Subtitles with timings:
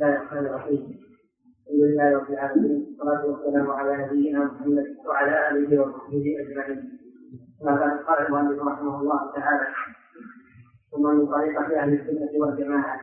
[0.00, 0.78] الله الرحمن الرحيم
[1.66, 6.98] الحمد لله رب العالمين والصلاة والسلام على نبينا محمد وعلى آله وصحبه أجمعين
[7.64, 9.66] ما بعد قال المؤلف رحمه الله تعالى
[10.92, 13.00] ثم من طريقة أهل السنة والجماعة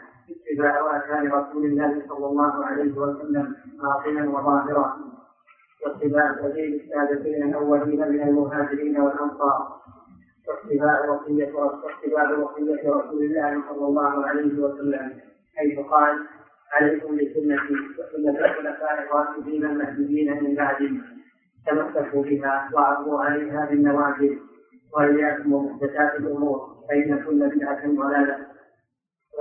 [0.52, 4.98] اتباع آثار رسول الله صلى الله عليه وسلم باطنا وظاهرا
[5.86, 9.68] واتباع سبيل السادتين الأولين من المهاجرين والأنصار
[10.48, 15.14] واتباع وصية واتباع وصية رسول الله صلى الله عليه وسلم
[15.56, 16.18] حيث قال
[16.74, 21.02] عليكم بسنتي وسنة الخلفاء الراشدين المهديين من بعدي
[21.68, 24.34] تمسكوا بها وعفوا عليها بالنواجذ
[24.94, 28.38] وإياكم ومحدثات الأمور فإن كل بدعة ضلالة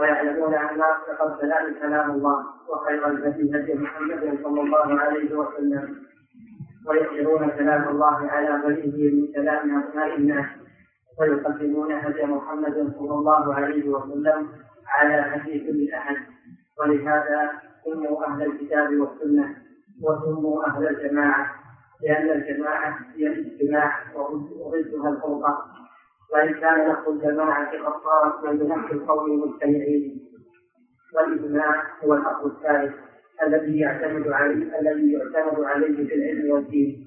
[0.01, 5.97] ويعلمون أن أصدق الكلام كلام الله وخير الهدي هدي محمد صلى الله عليه وسلم
[6.89, 10.47] ويظهرون كلام الله على غيره من كلام أبناء الناس
[11.21, 14.49] ويقدمون هدي محمد صلى الله عليه وسلم
[14.99, 16.17] على هدي كل أحد
[16.81, 17.51] ولهذا
[17.85, 19.57] سموا أهل الكتاب والسنة
[20.03, 21.51] وسموا أهل الجماعة
[22.03, 25.55] لأن الجماعة هي الاجتماع وضدها الفرقة
[26.35, 30.21] وإن كان لفظ الجماعة قد صارت من بنفس القول المجتمعين
[31.17, 32.95] والإجماع هو الأصل الثالث
[33.43, 37.07] الذي يعتمد عليه الذي يعتمد عليه في العلم والدين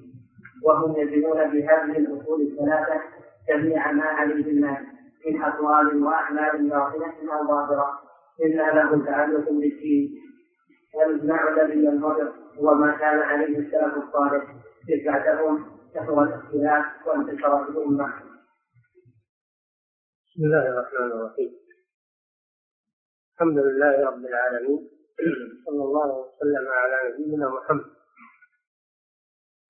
[0.64, 3.00] وهم يجدون بهذه الأصول الثلاثة
[3.48, 4.78] جميع ما عليه الناس
[5.26, 8.00] من أقوال وأعمال باطنة أو ظاهرة
[8.44, 10.20] إلا له تعلق بالدين
[10.94, 14.54] والمعنى من الرجل هو ما كان عليه السلف الصالح
[14.88, 18.06] إذ بعدهم كثر الاختلاف وانتشرت الأمة
[20.26, 21.50] بسم الله الرحمن الرحيم
[23.34, 24.88] الحمد لله رب العالمين
[25.66, 27.84] صلى الله وسلم على نبينا محمد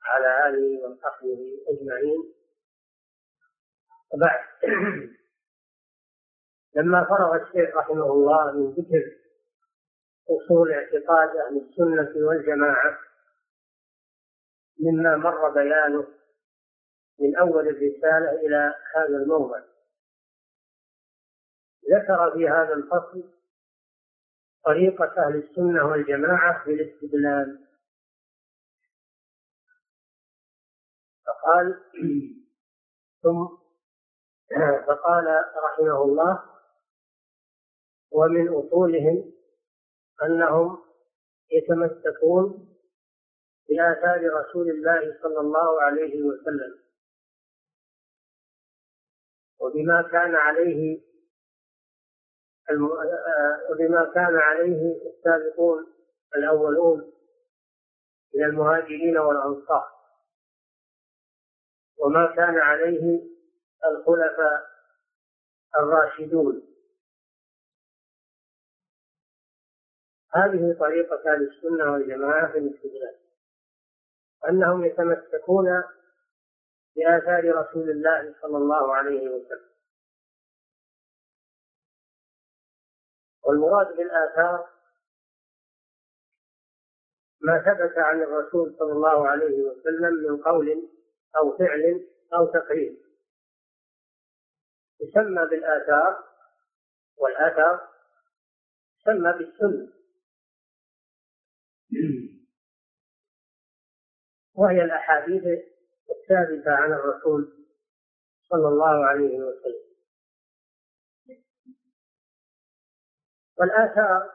[0.06, 2.32] وعلى آله وصحبه أجمعين
[4.14, 4.40] وبعد
[6.76, 9.16] لما فرغ الشيخ رحمه الله من ذكر
[10.30, 12.98] اصول اعتقاد اهل السنه والجماعه
[14.80, 16.06] مما مر بيانه
[17.20, 19.60] من اول الرساله الى هذا الموضع
[21.92, 23.30] ذكر في هذا الفصل
[24.64, 27.66] طريقه اهل السنه والجماعه في الاستدلال
[31.26, 31.80] فقال
[33.22, 33.48] ثم
[34.86, 35.26] فقال
[35.56, 36.49] رحمه الله
[38.12, 39.32] ومن أصولهم
[40.24, 40.78] أنهم
[41.52, 42.68] يتمسكون
[43.68, 46.78] بآثار رسول الله صلى الله عليه وسلم
[49.58, 51.00] وبما كان عليه
[52.70, 52.84] الم...
[52.84, 55.86] آه، وبما كان عليه السابقون
[56.36, 57.12] الأولون
[58.34, 59.90] من المهاجرين والأنصار
[61.98, 63.22] وما كان عليه
[63.84, 64.66] الخلفاء
[65.78, 66.69] الراشدون
[70.34, 73.16] هذه طريقة أهل السنة والجماعة في الاستدلال
[74.48, 75.66] أنهم يتمسكون
[76.96, 79.70] بآثار رسول الله صلى الله عليه وسلم
[83.44, 84.68] والمراد بالآثار
[87.40, 90.88] ما ثبت عن الرسول صلى الله عليه وسلم من قول
[91.36, 92.96] أو فعل أو تقرير
[95.00, 96.24] يسمى بالآثار
[97.18, 97.80] والأثر
[99.00, 99.99] يسمى بالسنة
[104.54, 105.42] وهي الأحاديث
[106.10, 107.66] الثابتة عن الرسول
[108.48, 109.90] صلى الله عليه وسلم
[113.58, 114.32] والآثار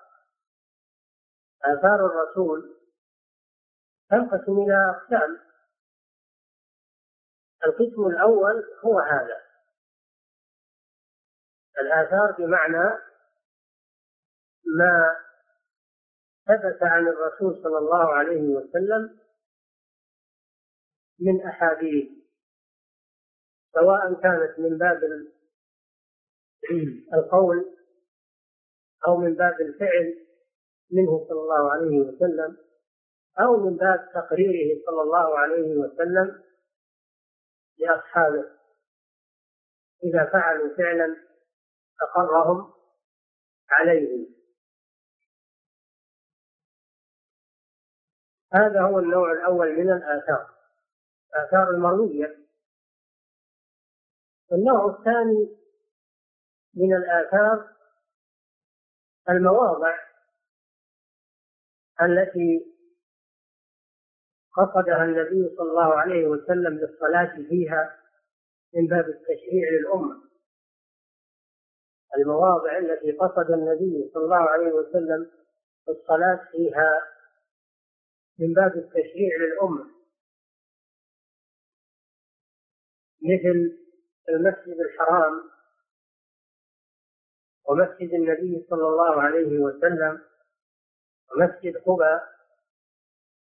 [1.63, 2.75] آثار الرسول
[4.09, 5.39] تنقسم إلى أقسام
[7.65, 9.41] القسم الأول هو هذا
[11.79, 12.83] الآثار بمعنى
[14.77, 15.24] ما
[16.45, 19.19] ثبت عن الرسول صلى الله عليه وسلم
[21.19, 22.09] من أحاديث
[23.73, 25.03] سواء كانت من باب
[27.13, 27.75] القول
[29.07, 30.25] أو من باب الفعل
[30.91, 32.57] منه صلى الله عليه وسلم
[33.39, 36.43] أو من باب تقريره صلى الله عليه وسلم
[37.77, 38.45] لأصحابه
[40.03, 41.15] إذا فعلوا فعلا
[42.01, 42.73] أقرهم
[43.69, 44.34] عليهم
[48.55, 50.53] هذا هو النوع الأول من الآثار
[51.35, 52.37] آثار المروية
[54.53, 55.57] النوع الثاني
[56.73, 57.75] من الآثار
[59.29, 59.93] المواضع
[62.01, 62.75] التي
[64.53, 67.99] قصدها النبي صلى الله عليه وسلم للصلاة فيها
[68.75, 70.23] من باب التشريع للأمة
[72.17, 75.31] المواضع التي قصد النبي صلى الله عليه وسلم
[75.89, 77.14] الصلاة فيها
[78.39, 79.95] من باب التشريع للأمة
[83.21, 83.77] مثل
[84.29, 85.49] المسجد الحرام
[87.69, 90.21] ومسجد النبي صلى الله عليه وسلم
[91.31, 92.23] ومسجد قباء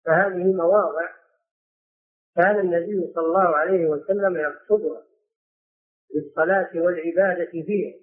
[0.06, 1.14] فهذه مواضع
[2.36, 5.06] كان النبي صلى الله عليه وسلم يقصدها
[6.16, 8.00] للصلاة والعبادة فيها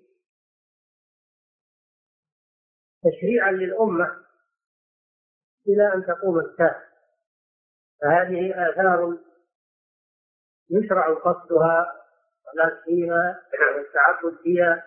[3.05, 4.26] تشريعا للأمة
[5.69, 6.83] إلى أن تقوم الساعة
[8.03, 9.19] فهذه آثار
[10.71, 11.93] يشرع قصدها
[12.47, 13.41] ولا فيها
[13.77, 14.87] والتعبد فيها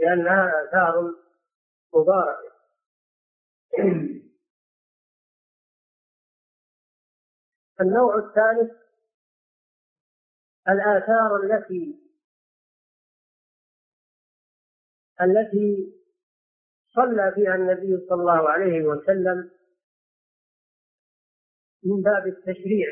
[0.00, 1.14] لأنها آثار
[1.94, 2.50] مباركة
[7.80, 8.70] النوع الثالث
[10.68, 11.94] الآثار التي
[15.20, 15.92] التي
[16.94, 19.50] صلى فيها النبي صلى الله عليه وسلم
[21.84, 22.88] من باب التشريع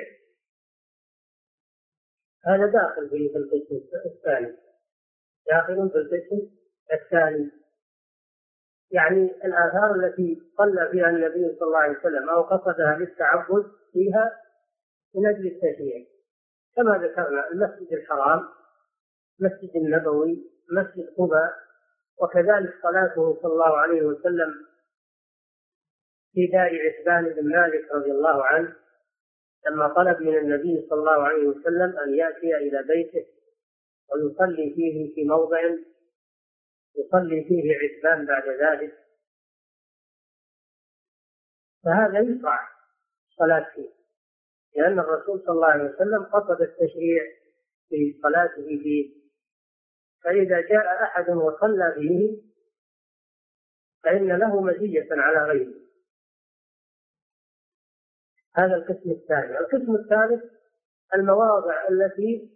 [2.46, 4.56] هذا داخل في القسم الثاني
[5.46, 6.50] داخل في القسم
[6.92, 7.50] الثاني
[8.90, 14.40] يعني الآثار التي صلى فيها النبي صلى الله عليه وسلم أو قصدها للتعبد فيها
[15.14, 16.06] من أجل التشريع
[16.76, 18.48] كما ذكرنا المسجد الحرام
[19.40, 21.54] المسجد النبوي مسجد قباء
[22.20, 24.67] وكذلك صلاته صلى الله عليه وسلم
[26.38, 28.74] في دار عتبان بن مالك رضي الله عنه
[29.66, 33.26] لما طلب من النبي صلى الله عليه وسلم أن يأتي إلى بيته
[34.12, 35.60] ويصلي فيه في موضع
[36.96, 38.98] يصلي فيه عثمان بعد ذلك
[41.84, 42.68] فهذا يشرع
[43.30, 43.88] الصلاة فيه
[44.76, 47.22] لأن الرسول صلى الله عليه وسلم قصد التشريع
[47.88, 49.16] في صلاته فيه
[50.24, 52.42] فإذا جاء أحد وصلى فيه
[54.04, 55.77] فإن له مزية على غيره
[58.58, 60.50] هذا القسم الثاني القسم الثالث
[61.14, 62.54] المواضع التي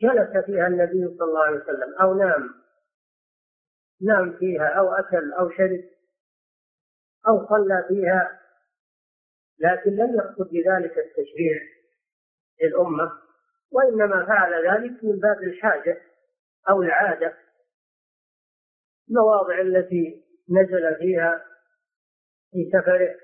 [0.00, 2.50] جلس فيها النبي صلى الله عليه وسلم أو نام
[4.02, 5.84] نام فيها أو أكل أو شرب
[7.28, 8.40] أو صلى فيها
[9.60, 11.60] لكن لم يقصد بذلك التشريع
[12.62, 13.10] للأمة
[13.72, 16.02] وإنما فعل ذلك من باب الحاجة
[16.70, 17.34] أو العادة
[19.10, 21.44] المواضع التي نزل فيها
[22.52, 23.16] في سفره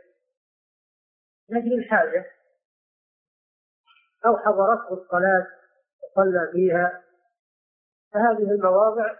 [1.48, 2.32] لأجل الحاجة
[4.26, 5.46] أو حضرته الصلاة
[6.02, 7.02] وصلى فيها
[8.14, 9.16] فهذه المواضع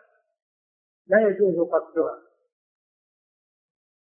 [1.07, 2.23] لا يجوز قصدها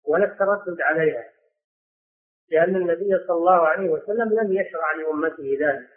[0.03, 1.31] ولا التردد عليها
[2.49, 5.89] لأن النبي صلى الله عليه وسلم لم يشرع لأمته ذلك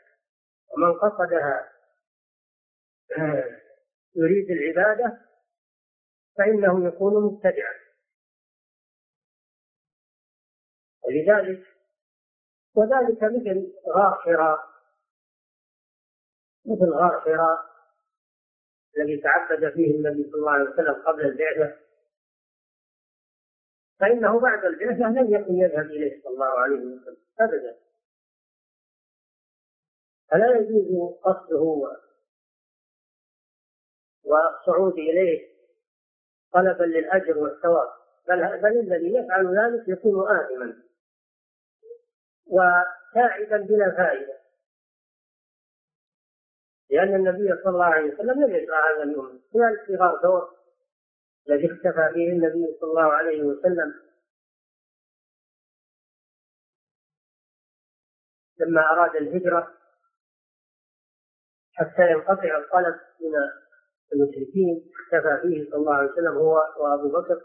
[0.74, 1.70] ومن قصدها
[3.18, 3.60] آه،
[4.16, 5.20] يريد العبادة
[6.38, 7.74] فإنه يكون مبتدعا
[11.02, 11.73] ولذلك
[12.74, 14.58] وذلك مثل غار حراء
[16.66, 17.58] مثل غار حراء
[18.98, 21.76] الذي تعبد فيه النبي صلى الله عليه وسلم قبل البعثة
[24.00, 27.76] فإنه بعد البعثة لم يكن يذهب إليه صلى الله عليه وسلم أبدا
[30.30, 31.90] فلا يجوز قصده
[34.24, 35.54] والصعود إليه
[36.52, 37.88] طلبا للأجر والثواب
[38.28, 40.83] بل, بل الذي يفعل ذلك يكون آثما
[42.46, 44.38] وتاعبا بلا فائدة
[46.90, 50.54] لأن النبي صلى الله عليه وسلم لم يشرع هذا الأمة خلال صغار دور
[51.48, 53.94] الذي اختفى فيه النبي صلى الله عليه وسلم
[58.60, 59.72] لما أراد الهجرة
[61.72, 63.34] حتى ينقطع الطلب من
[64.14, 67.42] المشركين اختفى فيه صلى الله عليه وسلم هو وأبو بكر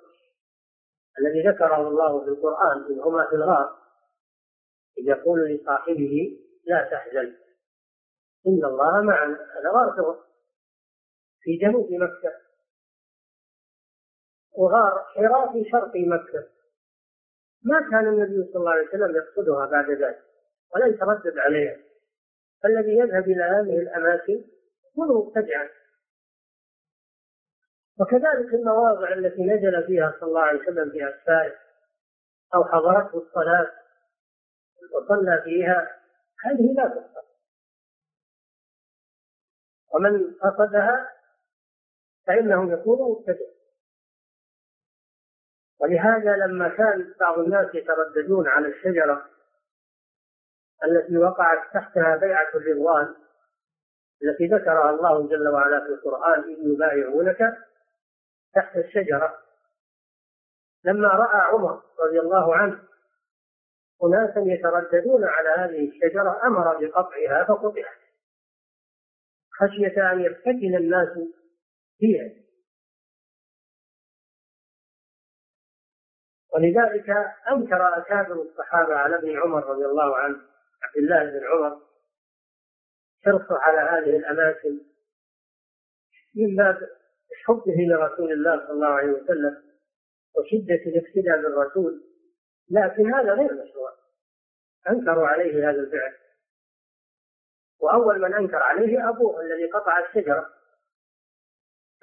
[1.19, 3.78] الذي ذكره الله في القرآن انهما هما في الغار
[5.03, 7.35] يقول لصاحبه لا تحزن
[8.47, 10.23] إن الله معنا هذا غار
[11.41, 12.33] في جنوب مكة
[14.57, 16.47] وغار حراء في شرق مكة
[17.65, 20.23] ما كان النبي صلى الله عليه وسلم يقصدها بعد ذلك
[20.75, 21.77] ولا يتردد عليها
[22.63, 24.45] فالذي يذهب إلى هذه الأماكن
[24.99, 25.69] هو مبتدعا
[27.99, 31.55] وكذلك المواضع التي نزل فيها صلى الله عليه وسلم في أسفاره
[32.55, 33.67] أو حضرته الصلاة
[34.91, 35.97] وصلى فيها
[36.43, 37.23] هذه لا تصح
[39.93, 41.09] ومن قصدها
[42.27, 43.45] فإنه يكون مبتدع
[45.79, 49.29] ولهذا لما كان بعض الناس يترددون على الشجرة
[50.83, 53.15] التي وقعت تحتها بيعة الرضوان
[54.23, 57.57] التي ذكرها الله جل وعلا في القرآن إن يبايعونك
[58.55, 59.39] تحت الشجرة
[60.83, 62.79] لما رأى عمر رضي الله عنه
[64.03, 67.97] أناسا يترددون على هذه الشجرة أمر بقطعها فقطعت
[69.53, 71.07] خشية أن يفتتن الناس
[71.99, 72.29] فيها
[76.53, 77.09] ولذلك
[77.51, 80.35] أنكر أكابر الصحابة على ابن عمر رضي الله عنه
[80.83, 81.81] عبد الله بن عمر
[83.25, 84.77] حرصه على هذه الأماكن
[86.35, 86.89] من باب
[87.45, 89.63] حبه لرسول الله صلى الله عليه وسلم
[90.35, 92.08] وشدة الاقتداء بالرسول
[92.69, 93.93] لكن هذا غير مشروع
[94.89, 96.13] أنكروا عليه هذا الفعل
[97.79, 100.49] وأول من أنكر عليه أبوه الذي قطع الشجرة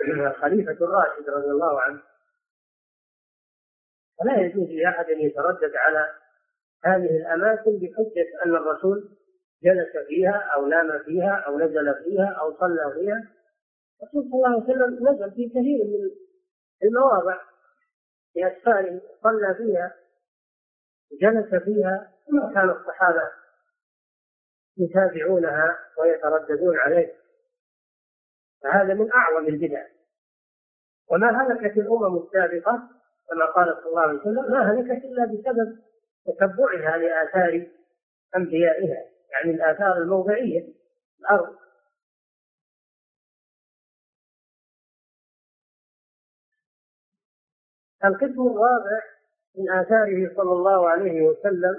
[0.01, 2.03] الخليفة الراشد رضي الله عنه
[4.19, 6.15] فلا يجوز لأحد أن يتردد على
[6.85, 9.17] هذه الأماكن بحجة أن الرسول
[9.63, 13.29] جلس فيها أو نام فيها أو نزل فيها أو صلى فيها
[14.03, 16.11] الرسول صلى الله عليه وسلم نزل في كثير من
[16.83, 17.41] المواضع
[18.33, 19.97] في أسفاره صلى فيها
[21.13, 23.31] جلس فيها كما كان الصحابة
[24.77, 27.15] يتابعونها ويترددون عليه
[28.63, 29.87] فهذا من أعظم البدع
[31.11, 32.91] وما هلكت الأمم السابقة
[33.29, 35.79] كما قال صلى الله عليه وسلم ما هلكت إلا بسبب
[36.27, 37.69] تتبعها لآثار
[38.37, 38.97] أنبيائها
[39.33, 40.75] يعني الآثار الموضعية
[41.23, 41.57] الأرض
[48.05, 49.16] القسم الرابع
[49.59, 51.75] من آثاره صلى الله عليه وسلم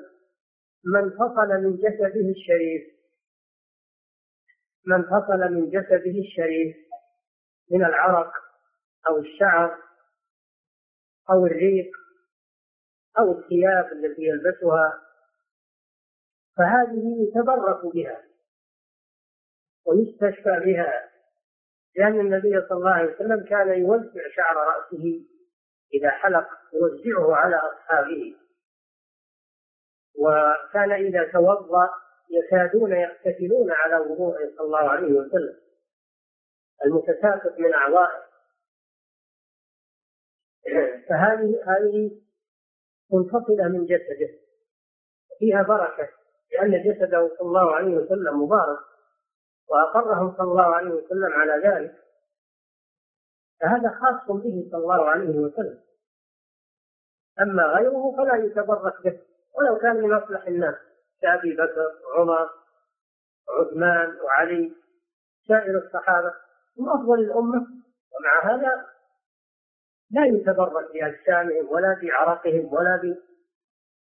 [0.85, 2.83] من فصل من جسده الشريف
[4.87, 6.77] من فصل من جسده الشريف
[7.71, 8.31] من العرق
[9.07, 9.77] أو الشعر
[11.29, 11.91] أو الريق
[13.19, 15.01] أو الثياب التي يلبسها
[16.57, 18.23] فهذه يتبرك بها
[19.85, 21.09] ويستشفى بها
[21.95, 25.25] لأن النبي صلى الله عليه وسلم كان يوسع شعر رأسه
[25.93, 28.35] إذا حلق يوزعه على أصحابه
[30.15, 31.89] وكان إذا توضأ
[32.29, 35.57] يكادون يقتتلون على وضوءه صلى الله عليه وسلم
[36.85, 38.27] المتساقط من أعضائه
[41.09, 42.21] فهذه هذه
[43.11, 44.29] منفصلة من جسده
[45.39, 46.09] فيها بركة
[46.51, 48.79] لأن جسده صلى الله عليه وسلم مبارك
[49.67, 52.06] وأقرهم صلى الله عليه وسلم على ذلك
[53.61, 55.79] فهذا خاص به صلى الله عليه وسلم
[57.41, 59.19] أما غيره فلا يتبرك به
[59.57, 60.75] ولو كان لمصلح الناس
[61.21, 62.49] كأبي بكر عمر
[63.49, 64.73] عثمان وعلي
[65.47, 66.33] سائر الصحابة
[66.79, 67.67] هم أفضل الأمة
[68.13, 68.85] ومع هذا
[70.11, 73.15] لا يتبرك بأجسامهم ولا بعرقهم ولا ب...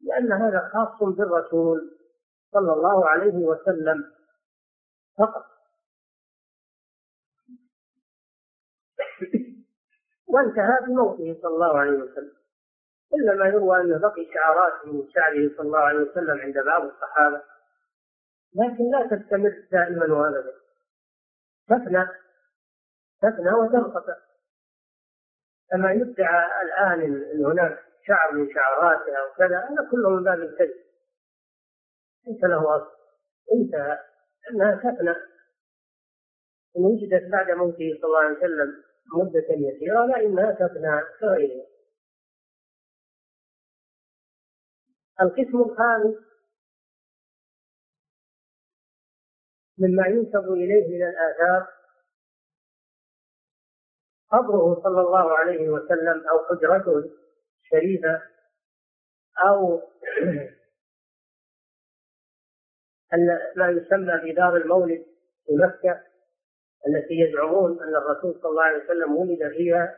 [0.01, 1.97] لأن هذا خاص بالرسول
[2.53, 4.11] صلى الله عليه وسلم
[5.17, 5.45] فقط
[10.29, 12.31] وانتهى بموته صلى الله عليه وسلم
[13.13, 17.41] إلا ما يروى أنه بقي شعرات من شعره صلى الله عليه وسلم عند بعض الصحابة
[18.55, 20.53] لكن لا تستمر دائما وأبدا
[21.69, 22.07] تفنى
[23.21, 24.15] تفنى وتنقطع
[25.73, 30.75] أما يدعى الآن أن هناك شعر من شعراته أو كذا هذا كله من باب الكذب
[32.27, 32.91] ليس له أصل
[33.53, 33.99] انتهى
[34.51, 35.11] أنها تفنى
[36.77, 41.65] إن وجدت بعد موته صلى الله عليه وسلم مدة يسيرة لأنها تقنع كغيرها
[45.21, 46.15] القسم الخامس
[49.77, 51.67] مما ينسب إليه من الآثار
[54.31, 57.11] قبره صلى الله عليه وسلم أو حجرته
[57.63, 58.21] الشريفة
[59.39, 59.59] أو
[63.55, 65.05] ما يسمى بدار المولد
[65.45, 66.08] في مكة
[66.87, 69.97] التي يزعمون أن الرسول صلى الله عليه وسلم ولد فيها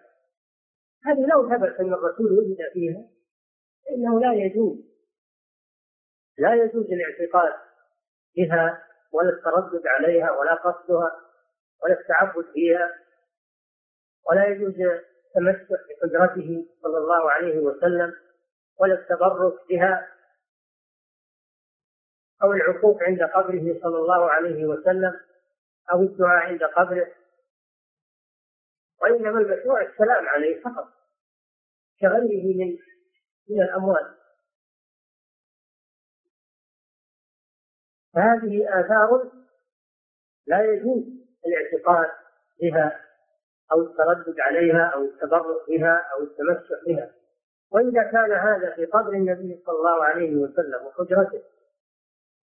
[1.06, 3.02] هذه لو ثبت أن الرسول ولد فيها
[3.86, 4.78] فإنه لا يجوز
[6.38, 7.54] لا يجوز الاعتقاد
[8.38, 11.12] بها ولا التردد عليها ولا قصدها
[11.84, 12.90] ولا التعبد فيها
[14.30, 18.14] ولا يجوز التمسك بقدرته صلى الله عليه وسلم
[18.80, 20.08] ولا التبرك بها
[22.44, 25.20] أو العقوق عند قبره صلى الله عليه وسلم
[25.92, 27.12] أو الدعاء عند قبره
[29.02, 30.88] وإنما المشروع السلام عليه فقط
[32.02, 32.78] كغيره من
[33.50, 34.16] من الأموال
[38.14, 39.32] فهذه آثار
[40.48, 41.04] لا يجوز
[41.46, 42.10] الاعتقاد
[42.62, 43.06] بها
[43.72, 47.12] أو التردد عليها أو التبرؤ بها أو التمسح بها
[47.72, 51.44] وإذا كان هذا في قبر النبي صلى الله عليه وسلم وحجرته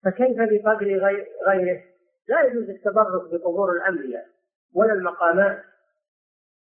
[0.03, 0.95] فكيف بقدر
[1.47, 1.83] غيره
[2.27, 4.27] لا يجوز التبرك بقبور الأنبياء
[4.73, 5.63] ولا المقامات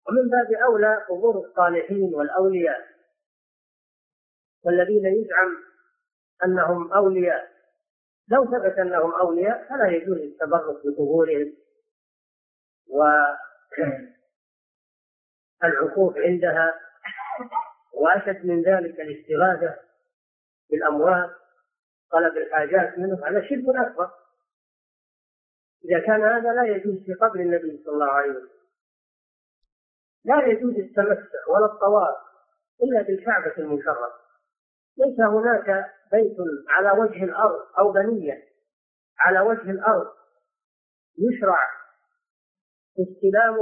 [0.07, 2.87] ومن باب أولى قبور الصالحين والأولياء
[4.65, 5.57] والذين يزعم
[6.45, 7.53] أنهم أولياء
[8.27, 11.53] لو ثبت أنهم أولياء فلا يجوز التبرك بقبورهم
[12.87, 14.07] والعقوف
[16.25, 16.79] عندها
[17.93, 19.75] وأشد من ذلك الاستغاثة
[20.71, 21.29] بالأموات
[22.11, 24.11] طلب الحاجات منه هذا شرك أكبر
[25.85, 28.49] إذا كان هذا لا يجوز في قبر النبي صلى الله عليه وسلم
[30.25, 32.15] لا يجوز التمسح ولا الطواف
[32.83, 34.13] إلا بالكعبة المشرفة
[34.97, 36.37] ليس هناك بيت
[36.69, 38.43] على وجه الأرض أو بنية
[39.19, 40.11] على وجه الأرض
[41.17, 41.69] يشرع
[42.99, 43.55] استلام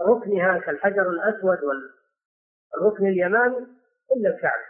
[0.00, 3.66] ركنها كالحجر الأسود والركن اليماني
[4.16, 4.64] إلا الكعبة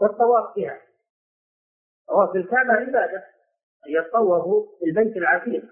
[0.00, 0.80] والطواف فيها
[2.08, 3.37] طواف الكعبة عبادة
[4.78, 5.62] في البيت العتيق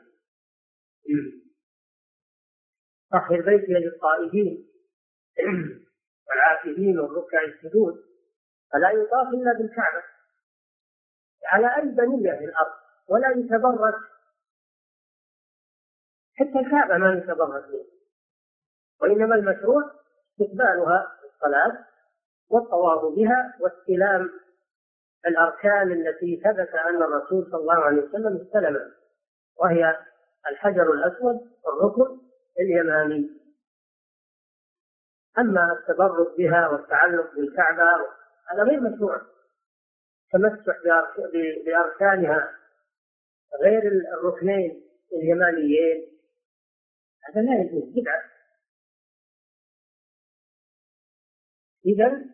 [3.12, 4.68] فخر البيت للطائفين
[6.30, 8.04] والعاكفين والركع السجود
[8.72, 10.02] فلا يطاف الا بالكعبه
[11.46, 12.72] على اي بنيه في الارض
[13.08, 13.94] ولا يتبرك
[16.38, 17.84] حتى الكعبه ما يتبرك منها
[19.00, 19.82] وانما المشروع
[20.34, 21.86] استقبالها في الصلاه
[22.50, 24.30] والطواف بها واستلام
[25.26, 28.90] الأركان التي ثبت أن الرسول صلى الله عليه وسلم استلمها
[29.60, 29.96] وهي
[30.50, 32.20] الحجر الأسود الركن
[32.60, 33.30] اليماني
[35.38, 37.82] أما التبرك بها والتعلق بالكعبة
[38.48, 39.20] هذا غير مشروع
[40.32, 40.76] تمسح
[41.66, 42.50] بأركانها
[43.62, 43.82] غير
[44.18, 46.16] الركنين اليمانيين
[47.24, 48.22] هذا لا يجوز بدعة
[51.86, 52.24] إذا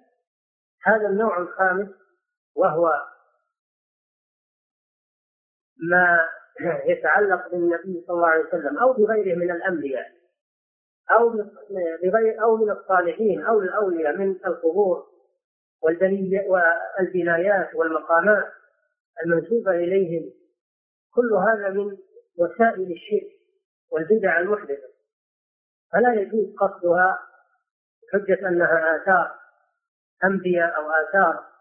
[0.85, 2.02] هذا النوع الخامس
[2.55, 2.93] وهو
[5.91, 6.19] ما
[6.87, 10.13] يتعلق بالنبي صلى الله عليه وسلم او بغيره من الانبياء
[11.11, 11.29] او
[12.09, 15.07] بغير او من الصالحين او الاولياء من القبور
[15.83, 18.53] والبنايات والمقامات
[19.25, 20.31] المنسوبه اليهم
[21.15, 21.99] كل هذا من
[22.39, 23.33] وسائل الشرك
[23.91, 24.93] والبدع المحدثه
[25.93, 27.19] فلا يجوز قصدها
[28.13, 29.35] حجه انها اثار
[30.25, 31.52] انبياء او اثار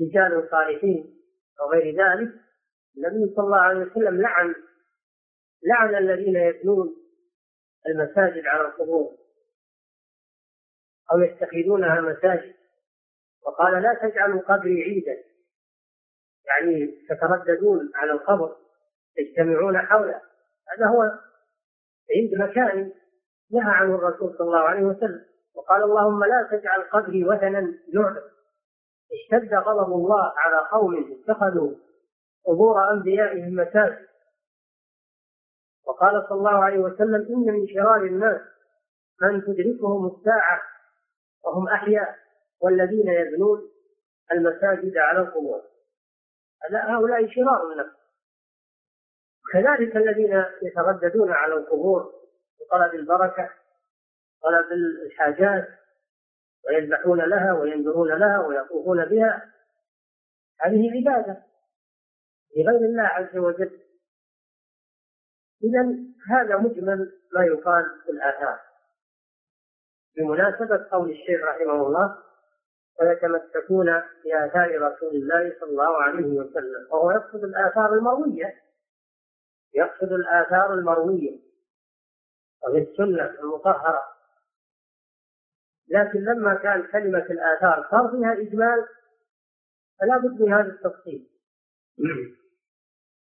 [0.00, 1.20] رجال صالحين
[1.60, 2.30] وغير ذلك
[2.96, 4.54] النبي صلى الله عليه وسلم لعن
[5.62, 6.96] لعن الذين يبنون
[7.88, 9.16] المساجد على القبور
[11.12, 12.54] أو يتخذونها مساجد
[13.46, 15.22] وقال لا تجعلوا قبري عيدا
[16.46, 18.56] يعني تترددون على القبر
[19.16, 20.20] تجتمعون حوله
[20.68, 21.02] هذا هو
[22.16, 22.80] عند مكان
[23.50, 28.33] نهى عنه الرسول صلى الله عليه وسلم وقال اللهم لا تجعل قبري وثنا يعبد
[29.12, 31.74] اشتد غضب الله على قوم اتخذوا
[32.44, 34.06] قبور أنبيائهم مساجد
[35.86, 38.40] وقال صلى الله عليه وسلم إن من شرار الناس
[39.22, 40.62] من تدركهم الساعة
[41.44, 42.16] وهم أحياء
[42.60, 43.70] والذين يبنون
[44.32, 45.62] المساجد على القبور
[46.74, 47.96] هؤلاء شرار النفس
[49.52, 52.12] كذلك الذين يترددون على القبور
[52.60, 53.50] بطلب البركة
[54.42, 54.66] طلب
[55.06, 55.68] الحاجات
[56.66, 59.50] ويذبحون لها وينذرون لها ويطوفون بها
[60.60, 61.42] هذه عبادة
[62.56, 63.80] لغير الله عز وجل
[65.64, 65.88] إذا
[66.30, 68.58] هذا مجمل ما يقال في الآثار
[70.16, 72.18] بمناسبة قول الشيخ رحمه الله
[73.00, 78.62] ويتمسكون بآثار رسول الله صلى الله عليه وسلم وهو يقصد الآثار المروية
[79.74, 81.38] يقصد الآثار المروية
[82.64, 84.13] وفي السنة المطهرة
[85.88, 88.84] لكن لما كان كلمة الآثار صار فيها إجمال
[90.00, 91.28] فلا بد من هذا التفصيل
[91.98, 92.34] نعم.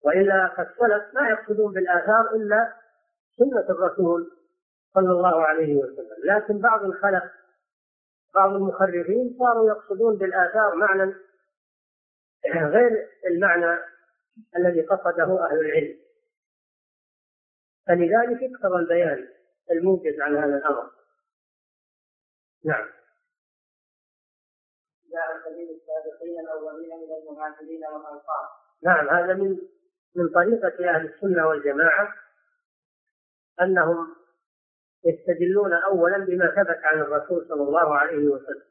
[0.05, 2.73] وإلا فالسلف ما يقصدون بالآثار إلا
[3.38, 4.31] سنة الرسول
[4.94, 7.25] صلى الله عليه وسلم لكن بعض الخلق
[8.35, 11.14] بعض المخرجين صاروا يقصدون بالآثار معنى
[12.55, 13.79] غير المعنى
[14.57, 15.96] الذي قصده أهل العلم
[17.88, 19.29] فلذلك اقتضى البيان
[19.70, 20.90] الموجز عن هذا الأمر
[22.64, 22.85] نعم
[25.12, 28.49] جاء سبيل السابقين الاولين من المهاجرين والانصار
[28.83, 29.59] نعم هذا من
[30.14, 32.14] من طريقة أهل السنة والجماعة
[33.61, 34.16] أنهم
[35.05, 38.64] يستدلون أولا بما ثبت عن الرسول صلى الله عليه وسلم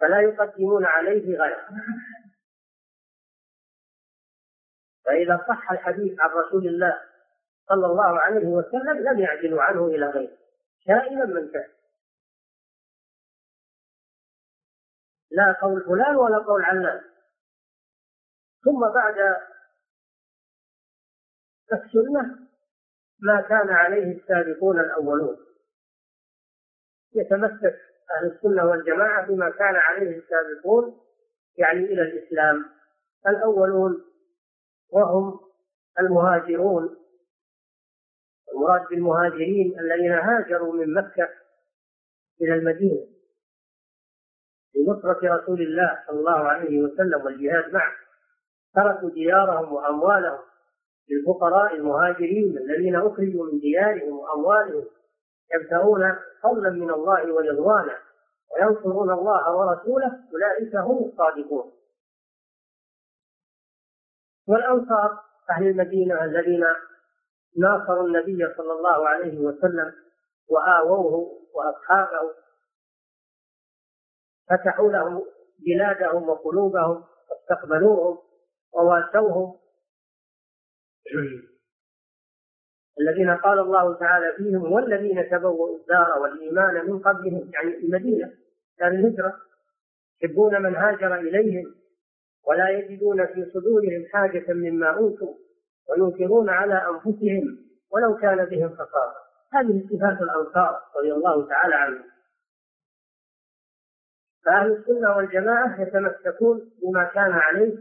[0.00, 1.68] فلا يقدمون عليه غيره
[5.04, 7.00] فإذا صح الحديث عن رسول الله
[7.68, 10.38] صلى الله عليه وسلم لم يعدلوا عنه إلى غيره
[10.86, 11.73] كائنا من كان
[15.34, 17.00] لا قول فلان ولا قول علان
[18.64, 19.36] ثم بعد
[21.72, 22.38] السنة
[23.22, 25.36] ما كان عليه السابقون الأولون
[27.14, 31.00] يتمسك أهل السنة والجماعة بما كان عليه السابقون
[31.56, 32.64] يعني إلى الإسلام
[33.26, 34.04] الأولون
[34.90, 35.40] وهم
[36.00, 36.96] المهاجرون
[38.54, 41.28] المراد بالمهاجرين الذين هاجروا من مكة
[42.40, 43.13] إلى المدينة
[44.76, 47.92] لنصرة رسول الله صلى الله عليه وسلم والجهاد معه
[48.74, 50.38] تركوا ديارهم وأموالهم
[51.10, 54.84] للفقراء المهاجرين الذين أخرجوا من ديارهم وأموالهم
[55.54, 57.98] يبتغون فضلا من الله ورضوانا
[58.56, 61.72] وينصرون الله ورسوله أولئك هم الصادقون
[64.48, 65.18] والأنصار
[65.50, 66.66] أهل المدينة الذين
[67.58, 69.92] ناصروا النبي صلى الله عليه وسلم
[70.50, 72.43] وآووه وأصحابه
[74.50, 75.26] فتحوا له
[75.58, 78.18] بلادهم وقلوبهم واستقبلوهم
[78.74, 79.56] وواسوهم
[83.00, 88.32] الذين قال الله تعالى فيهم والذين تبوؤوا الدار والإيمان من قبلهم يعني المدينة
[88.78, 89.36] دار الهجرة
[90.22, 91.74] يحبون من هاجر إليهم
[92.46, 95.34] ولا يجدون في صدورهم حاجة مما أوتوا
[95.90, 97.58] وينكرون على أنفسهم
[97.90, 99.14] ولو كان بهم خساره
[99.52, 102.13] هذه صفات الأنصار رضي الله تعالى عنهم
[104.44, 107.78] فأهل السنة والجماعة يتمسكون بما كان عليه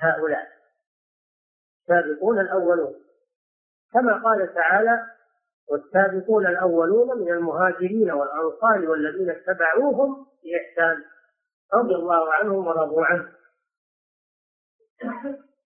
[0.00, 0.48] هؤلاء
[1.82, 2.94] السابقون الأولون
[3.92, 5.06] كما قال تعالى
[5.70, 11.04] والسابقون الأولون من المهاجرين والأنصار والذين اتبعوهم بإحسان
[11.74, 13.32] رضي الله عنهم ورضوا عنه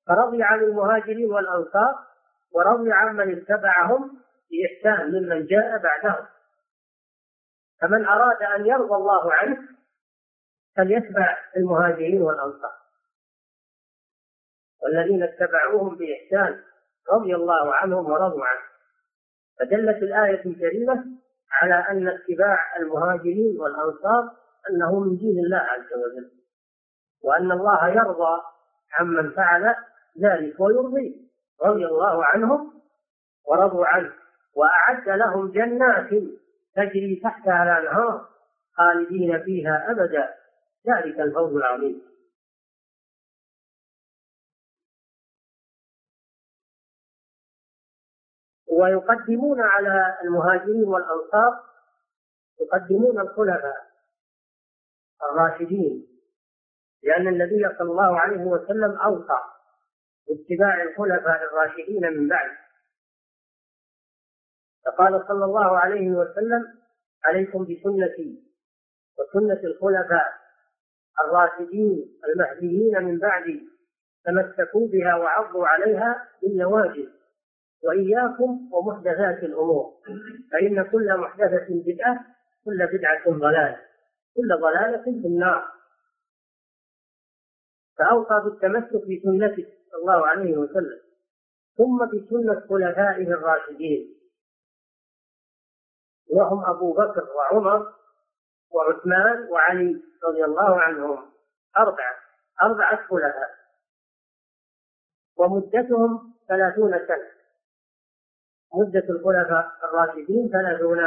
[0.06, 1.98] فرضي عن المهاجرين والأنصار
[2.54, 6.26] ورضي عن من اتبعهم بإحسان ممن جاء بعدهم
[7.80, 9.58] فمن أراد أن يرضى الله عنه
[10.76, 12.72] فليتبع المهاجرين والأنصار
[14.82, 16.60] والذين اتبعوهم بإحسان
[17.12, 18.60] رضي الله عنهم ورضوا عنه
[19.60, 21.04] فدلت الآية الكريمة
[21.52, 24.30] على أن اتباع المهاجرين والأنصار
[24.70, 26.30] أنه من دين الله عز وجل
[27.24, 28.40] وأن الله يرضى
[28.92, 29.74] عمن فعل
[30.20, 31.14] ذلك ويرضيه
[31.62, 32.80] رضي الله عنهم
[33.46, 34.12] ورضوا عنه
[34.54, 36.10] وأعد لهم جنات
[36.74, 38.28] تجري تحتها الأنهار
[38.76, 40.34] خالدين فيها أبدا
[40.88, 42.02] ذلك الفوز العظيم
[48.70, 51.64] ويقدمون على المهاجرين والأنصار
[52.60, 53.90] يقدمون الخلفاء
[55.22, 56.06] الراشدين
[57.02, 59.40] لأن النبي صلى الله عليه وسلم أوصى
[60.26, 62.50] باتباع الخلفاء الراشدين من بعد
[64.84, 66.78] فقال صلى الله عليه وسلم
[67.24, 68.42] عليكم بسنتي
[69.18, 70.39] وسنة الخلفاء
[71.26, 73.66] الراشدين المهديين من بعدي
[74.24, 77.08] تمسكوا بها وعضوا عليها بالنواجذ
[77.84, 79.92] وإياكم ومحدثات الأمور
[80.52, 82.24] فإن كل محدثة بدعة
[82.64, 83.80] كل بدعة ضلالة
[84.34, 85.68] كل ضلالة في النار
[87.98, 91.00] فأوصى بالتمسك بسنته صلى الله عليه وسلم
[91.76, 94.14] ثم بسنة خلفائه الراشدين
[96.30, 97.92] وهم أبو بكر وعمر
[98.70, 101.32] وعثمان وعلي رضي الله عنهم
[101.76, 102.14] أربعة
[102.62, 103.50] أربعة خلفاء
[105.36, 107.18] ومدتهم ثلاثون سنة
[108.74, 110.98] مدة الخلفاء الراشدين ثلاثون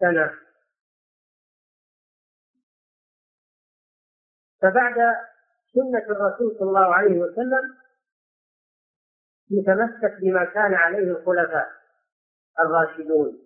[0.00, 0.34] سنة
[4.62, 4.94] فبعد
[5.74, 7.76] سنة الرسول صلى الله عليه وسلم
[9.50, 11.70] يتمسك بما كان عليه الخلفاء
[12.60, 13.45] الراشدون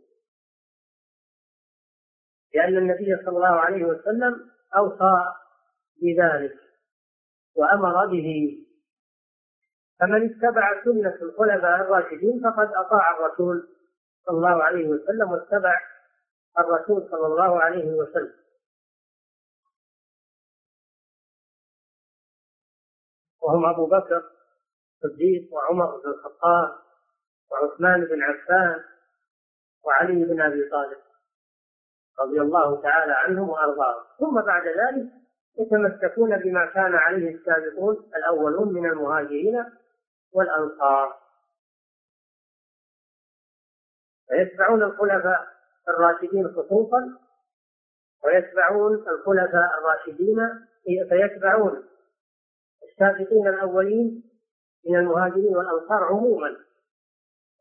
[2.55, 5.35] لأن النبي صلى الله عليه وسلم أوصى
[6.03, 6.57] بذلك
[7.55, 8.59] وأمر به
[10.01, 13.69] فمن اتبع سنة الخلفاء الراشدين فقد أطاع الرسول
[14.27, 15.79] صلى الله عليه وسلم واتبع
[16.59, 18.35] الرسول صلى الله عليه وسلم
[23.43, 24.31] وهم أبو بكر
[25.05, 26.75] الصديق وعمر بن الخطاب
[27.51, 28.85] وعثمان بن عفان
[29.85, 30.99] وعلي بن أبي طالب
[32.21, 35.07] رضي الله تعالى عنهم وارضاهم ثم بعد ذلك
[35.59, 39.65] يتمسكون بما كان عليه السابقون الاولون من المهاجرين
[40.33, 41.21] والانصار
[44.29, 45.47] فيتبعون الخلفاء
[45.89, 47.19] الراشدين خصوصا
[48.25, 50.49] ويتبعون الخلفاء الراشدين
[51.09, 51.83] فيتبعون
[52.83, 54.23] السابقين الاولين
[54.89, 56.57] من المهاجرين والانصار عموما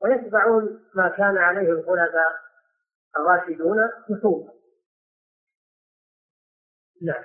[0.01, 2.48] ويتبعون ما كان عليه الخلفاء
[3.17, 4.53] الراشدون سحورا
[7.01, 7.23] نعم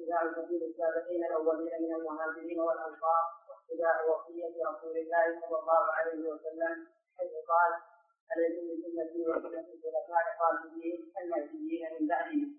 [0.00, 6.86] اتباع سبيل السابقين الاولين من المهاجرين والانصار واتباع وصيه رسول الله صلى الله عليه وسلم
[7.18, 7.72] حيث قال
[8.30, 12.54] عليكم بسنتي وسنه الخلفاء الراشدين المهديين من بعدهم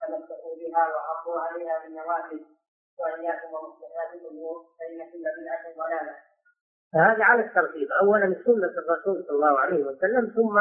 [0.00, 2.46] تمسكوا بها وعرضوا عليها بالنوافل
[2.98, 6.16] واياكم ومصلحات الامور فان كل بدعه ضلاله.
[6.94, 10.58] هذا على الترتيب، اولا سنه الرسول صلى الله عليه وسلم ثم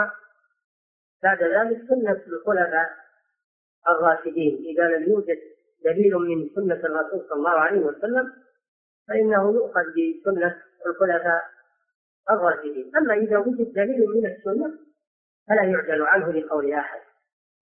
[1.24, 2.90] بعد ذلك سنة الخلفاء
[3.88, 5.38] الراشدين إذا لم يوجد
[5.86, 8.34] دليل من سنة الرسول صلى الله عليه وسلم
[9.08, 9.82] فإنه يؤخذ
[10.22, 11.44] بسنة الخلفاء
[12.30, 14.80] الراشدين أما إذا وجد دليل من السنة
[15.48, 17.02] فلا يعدل عنه لقول أحد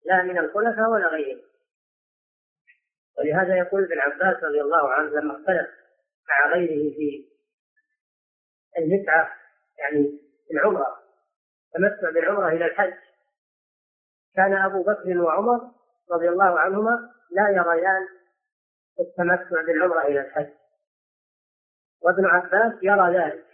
[0.04, 1.42] لا من الخلفاء ولا غيرهم
[3.18, 5.68] ولهذا يقول ابن عباس رضي الله عنه لما اختلف
[6.28, 7.28] مع غيره في
[8.78, 9.32] المتعة
[9.78, 10.86] يعني العمرة
[11.74, 12.94] تمتع بالعمرة إلى الحج
[14.34, 15.70] كان أبو بكر وعمر
[16.10, 18.08] رضي الله عنهما لا يريان
[19.00, 20.48] التمتع بالعمرة إلى الحج
[22.00, 23.46] وابن عباس يرى ذلك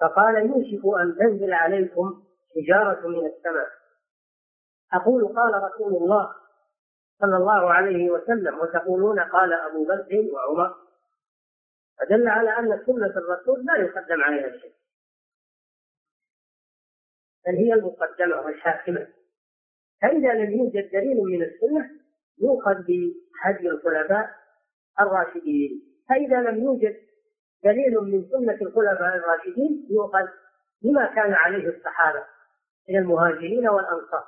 [0.00, 3.68] فقال يوشك أن تنزل عليكم حجارة من السماء
[4.92, 6.34] أقول قال رسول الله
[7.20, 10.74] صلى الله عليه وسلم وتقولون قال أبو بكر وعمر
[12.00, 14.74] فدل على أن سنة الرسول لا يقدم عليها شيء
[17.46, 19.06] بل هي المقدمة والحاكمة
[20.02, 21.90] فإذا لم يوجد دليل من السنة
[22.40, 24.30] يؤخذ بهدي الخلفاء
[25.00, 26.96] الراشدين فإذا لم يوجد
[27.64, 30.28] دليل من سنة الخلفاء الراشدين يؤخذ
[30.82, 32.24] بما كان عليه الصحابة
[32.88, 34.24] من المهاجرين والأنصار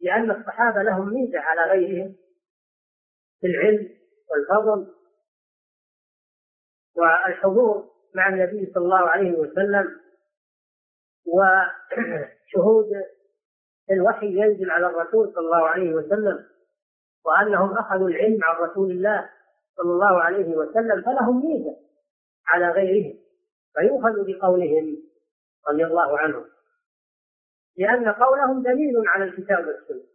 [0.00, 2.16] لأن الصحابة لهم ميزة على غيرهم
[3.40, 3.90] في العلم
[4.30, 4.94] والفضل
[6.96, 9.98] والحضور مع النبي صلى الله عليه وسلم
[11.28, 12.90] وشهود
[13.90, 16.44] الوحي ينزل على الرسول صلى الله عليه وسلم
[17.24, 19.30] وأنهم أخذوا العلم عن رسول الله
[19.76, 21.76] صلى الله عليه وسلم فلهم ميزة
[22.46, 23.18] على غيرهم
[23.74, 24.96] فيؤخذ بقولهم
[25.68, 26.44] رضي الله عنهم
[27.76, 30.06] لأن قولهم دليل على الكتاب والسنة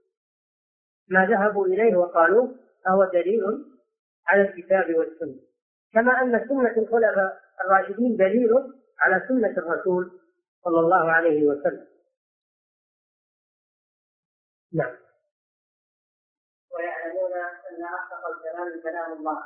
[1.08, 3.44] ما ذهبوا إليه وقالوه فهو دليل
[4.28, 5.40] على الكتاب والسنة
[5.94, 8.50] كما أن سنة الخلفاء الراشدين دليل
[9.00, 10.12] على سنة الرسول
[10.64, 11.88] صلى الله عليه وسلم
[14.74, 14.98] نعم
[16.76, 19.44] ويعلمون ان اصدق الكلام كلام الله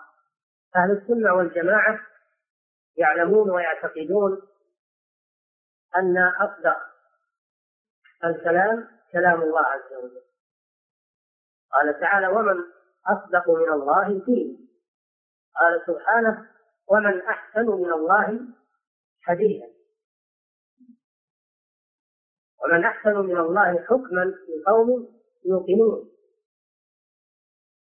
[0.76, 2.00] اهل السنه والجماعه
[2.98, 4.42] يعلمون ويعتقدون
[5.96, 6.78] ان اصدق
[8.24, 10.22] الكلام كلام الله عز وجل
[11.72, 12.64] قال تعالى ومن
[13.08, 14.58] اصدق من الله فيه
[15.60, 16.50] قال سبحانه
[16.88, 18.40] ومن احسن من الله
[19.22, 19.77] حديثا
[22.68, 25.10] ومن أحسن من الله حكما لقوم
[25.46, 26.10] يوقنون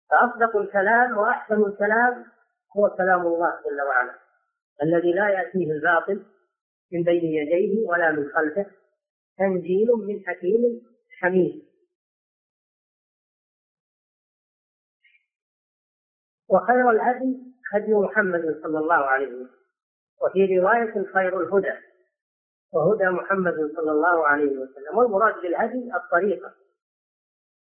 [0.09, 2.25] فأصدق الكلام وأحسن الكلام
[2.77, 4.15] هو كلام الله جل وعلا
[4.83, 6.25] الذي لا يأتيه الباطل
[6.93, 8.65] من بين يديه ولا من خلفه
[9.37, 10.61] تنزيل من حكيم
[11.19, 11.67] حميد
[16.49, 17.37] وخير الهدي
[17.73, 19.49] هدي محمد صلى الله عليه وسلم
[20.21, 21.77] وفي رواية خير الهدى
[22.73, 26.53] وهدى محمد صلى الله عليه وسلم والمراد بالهدي الطريقة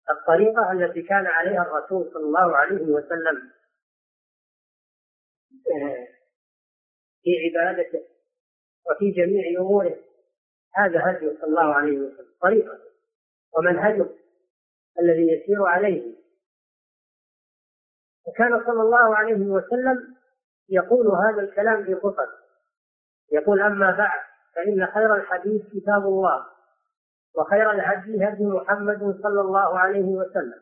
[0.09, 3.51] الطريقة التي كان عليها الرسول صلى الله عليه وسلم
[5.75, 6.07] آه،
[7.23, 8.03] في عبادته
[8.89, 9.97] وفي جميع أموره
[10.75, 12.79] هذا هدي صلى الله عليه وسلم طريقة
[13.57, 14.09] ومنهجه
[14.99, 16.15] الذي يسير عليه
[18.27, 20.15] وكان صلى الله عليه وسلم
[20.69, 22.27] يقول هذا الكلام في خطب
[23.31, 24.23] يقول أما بعد
[24.55, 26.45] فإن خير الحديث كتاب الله
[27.35, 30.59] وخير الهدي هدي محمد صلى الله عليه وسلم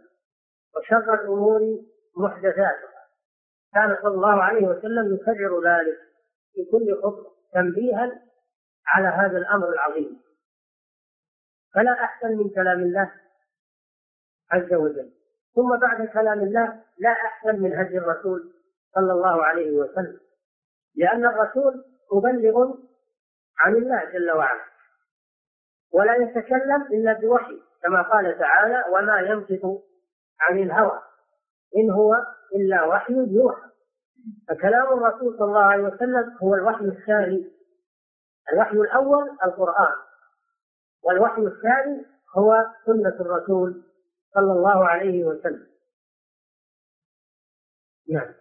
[0.76, 1.62] وشر الأمور
[2.18, 2.94] محدثاتها
[3.74, 5.98] كان صلى الله عليه وسلم يكرر ذلك
[6.54, 8.22] في كل خطبة تنبيها
[8.88, 10.22] على هذا الأمر العظيم
[11.76, 13.12] فلا أحسن من كلام الله
[14.52, 15.10] عز وجل
[15.56, 18.54] ثم بعد كلام الله لا أحسن من هدي الرسول
[18.96, 20.20] صلى الله عليه وسلم
[20.96, 22.76] لأن الرسول مبلغ
[23.64, 24.62] عن الله جل وعلا
[25.92, 29.84] ولا يتكلم إلا بوحي كما قال تعالى وما ينطق
[30.40, 31.02] عن الهوى
[31.78, 32.14] إن هو
[32.56, 33.70] إلا وحي يوحى
[34.48, 37.52] فكلام الرسول صلى الله عليه وسلم هو الوحي الثاني
[38.54, 39.94] الوحي الأول القرآن
[41.04, 42.06] والوحي الثاني
[42.38, 43.84] هو سنة الرسول
[44.34, 45.68] صلى الله عليه وسلم
[48.10, 48.34] نعم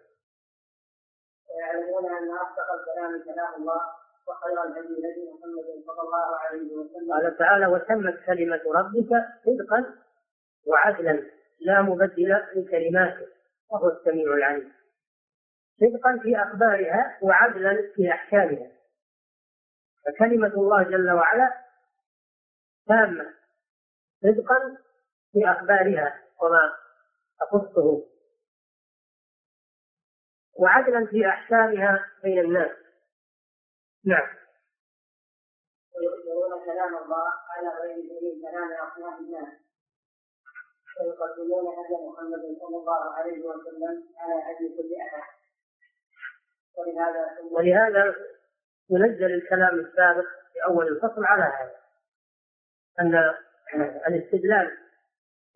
[1.60, 7.36] يعلمون أن أصدق الكلام كلام الله وخير الهدي هدي محمد صلى الله عليه وسلم قال
[7.38, 9.94] تعالى وتمت كلمة ربك صدقا
[10.66, 11.30] وعدلا
[11.60, 13.26] لا مبدل لكلماته
[13.70, 14.72] وهو السميع العليم
[15.80, 18.70] صدقا في أخبارها وعدلا في أحكامها
[20.06, 21.52] فكلمة الله جل وعلا
[22.88, 23.34] تامة
[24.22, 24.76] صدقا
[25.32, 26.72] في أخبارها وما
[27.40, 28.04] تخصه
[30.58, 32.81] وعدلا في أحكامها بين الناس
[34.04, 34.28] نعم
[35.94, 39.54] ويؤثرون كلام الله على غيره من كلام اصنام الناس
[41.00, 45.22] ويقدمون هدي محمد صلى الله عليه وسلم على هدي كل احد
[46.78, 48.14] ولهذا ولهذا
[48.90, 51.76] ينزل الكلام السابق في اول الفصل على هذا
[53.00, 53.14] ان
[54.14, 54.78] الاستدلال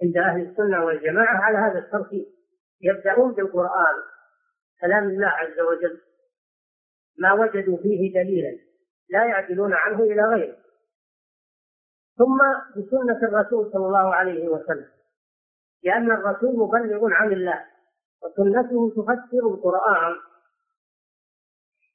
[0.02, 2.26] عند اهل السنه والجماعه على هذا الترتيب
[2.80, 3.96] يبدأون بالقرآن
[4.80, 6.00] كلام الله عز وجل
[7.18, 8.58] ما وجدوا فيه دليلا
[9.10, 10.56] لا يعدلون عنه إلى غيره
[12.18, 12.38] ثم
[12.76, 14.88] بسنة الرسول صلى الله عليه وسلم
[15.82, 17.64] لأن الرسول مبلغ عن الله
[18.22, 20.16] وسنته تفسر القرآن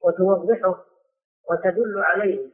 [0.03, 0.86] وتوضحه
[1.49, 2.47] وتدل عليه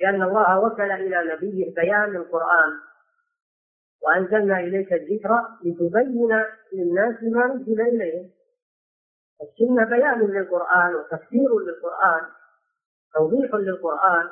[0.00, 2.72] لأن الله وكل إلى نبيه بيان القرآن
[4.02, 6.42] وأنزلنا إليك الذكر لتبين
[6.72, 8.30] للناس ما نزل إليهم
[9.42, 12.22] السنة بيان للقرآن وتفسير للقرآن
[13.14, 14.28] توضيح للقرآن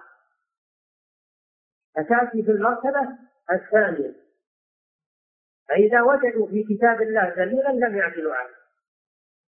[1.98, 3.08] أساسي في المرتبة
[3.52, 4.14] الثانية
[5.68, 8.48] فإذا وجدوا في كتاب الله دليلا لم يعدلوا عنه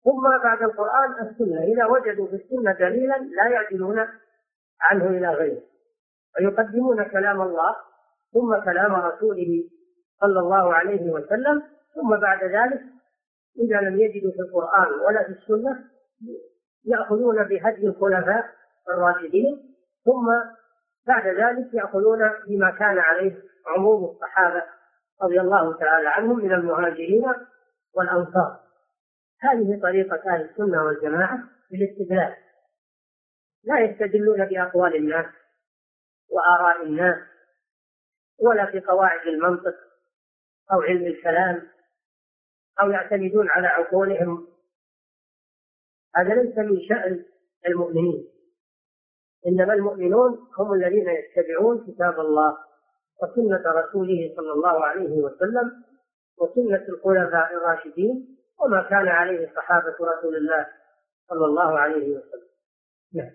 [0.03, 3.99] ثم بعد القرآن السنة إذا وجدوا في السنة دليلا لا يعدلون
[4.81, 5.61] عنه إلى غيره
[6.39, 7.75] ويقدمون كلام الله
[8.33, 9.69] ثم كلام رسوله
[10.21, 11.63] صلى الله عليه وسلم
[11.95, 12.83] ثم بعد ذلك
[13.57, 15.85] إذا لم يجدوا في القرآن ولا في السنة
[16.85, 18.49] يأخذون بهدي الخلفاء
[18.89, 19.73] الراشدين
[20.05, 20.27] ثم
[21.07, 24.63] بعد ذلك يأخذون بما كان عليه عموم الصحابة
[25.21, 27.25] رضي الله تعالى عنهم من المهاجرين
[27.95, 28.59] والأنصار
[29.39, 32.35] هذه طريقة أهل السنة والجماعة في الاستدلال
[33.63, 35.25] لا يستدلون بأقوال الناس
[36.29, 37.17] وآراء الناس
[38.39, 39.75] ولا في قواعد المنطق
[40.73, 41.61] أو علم الكلام
[42.81, 44.47] أو يعتمدون على عقولهم
[46.15, 47.25] هذا ليس من شأن
[47.67, 48.29] المؤمنين
[49.47, 52.57] إنما المؤمنون هم الذين يتبعون كتاب الله
[53.23, 55.83] وسنة رسوله صلى الله عليه وسلم
[56.37, 60.67] وسنة الخلفاء الراشدين وما كان عليه صحابة رسول الله
[61.29, 62.49] صلى الله عليه وسلم
[63.13, 63.31] نعم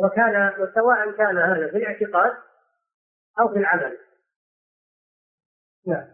[0.00, 2.34] وكان وسواء كان هذا في الاعتقاد
[3.40, 3.98] أو في العمل
[5.86, 6.13] نعم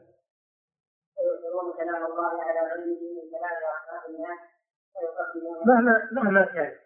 [5.66, 6.78] مهما مهما كان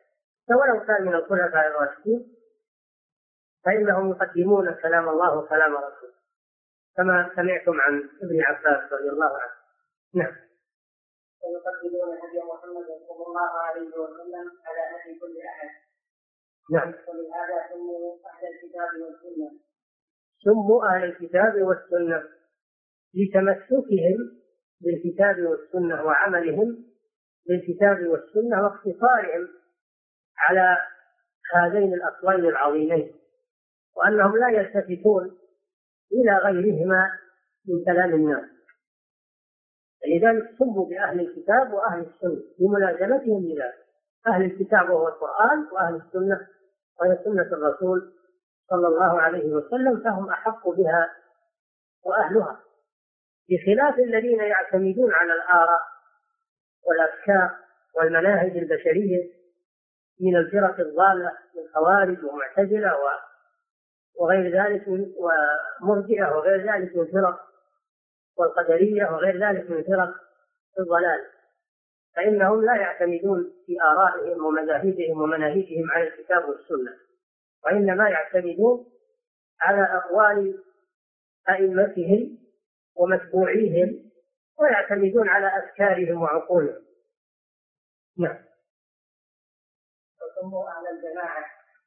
[0.49, 2.37] فولو كان من الخلفاء الراشدين
[3.65, 6.15] فإنهم يقدمون كلام الله وكلام رسوله
[6.97, 9.53] كما سمعتم عن ابن عباس رضي الله عنه
[10.15, 10.35] نعم
[11.45, 15.69] ويقدمون هدي محمد صلى الله عليه وسلم على هدي كل أحد
[16.73, 19.61] نعم ولهذا سموا أهل الكتاب والسنة
[20.45, 22.23] سموا أهل الكتاب والسنة
[23.15, 24.44] لتمسكهم
[24.81, 26.85] بالكتاب والسنة وعملهم
[27.49, 29.49] بالكتاب والسنة واقتصارهم
[30.39, 30.77] على
[31.55, 33.15] هذين الأصلين العظيمين
[33.97, 35.39] وأنهم لا يلتفتون
[36.13, 37.11] إلى غيرهما
[37.69, 38.45] من كلام الناس
[40.07, 43.85] لذلك سموا بأهل الكتاب وأهل السنة بملازمتهم لذلك
[44.27, 46.47] أهل الكتاب وهو القرآن وأهل السنة
[47.01, 48.13] وهي سنة الرسول
[48.71, 51.11] صلى الله عليه وسلم فهم أحق بها
[52.05, 52.64] وأهلها
[53.51, 55.81] بخلاف الذين يعتمدون على الآراء
[56.87, 57.51] والأفكار
[57.95, 59.31] والمناهج البشرية
[60.21, 62.99] من الفرق الضالة من خوارج ومعتزلة
[64.21, 64.85] وغير ذلك
[65.83, 67.41] ومرجئة وغير ذلك من فرق
[68.37, 70.11] والقدرية وغير ذلك من فرق
[70.79, 71.21] الضلال
[72.17, 76.97] فإنهم لا يعتمدون في آرائهم ومذاهبهم ومناهجهم على الكتاب والسنة
[77.65, 78.87] وإنما يعتمدون
[79.63, 80.63] على أقوال
[81.51, 82.44] أئمتهم
[82.97, 84.11] ومتبوعيهم
[84.59, 86.85] ويعتمدون على أفكارهم وعقولهم
[88.19, 88.37] نعم
[90.41, 91.45] سموا أهل الجماعة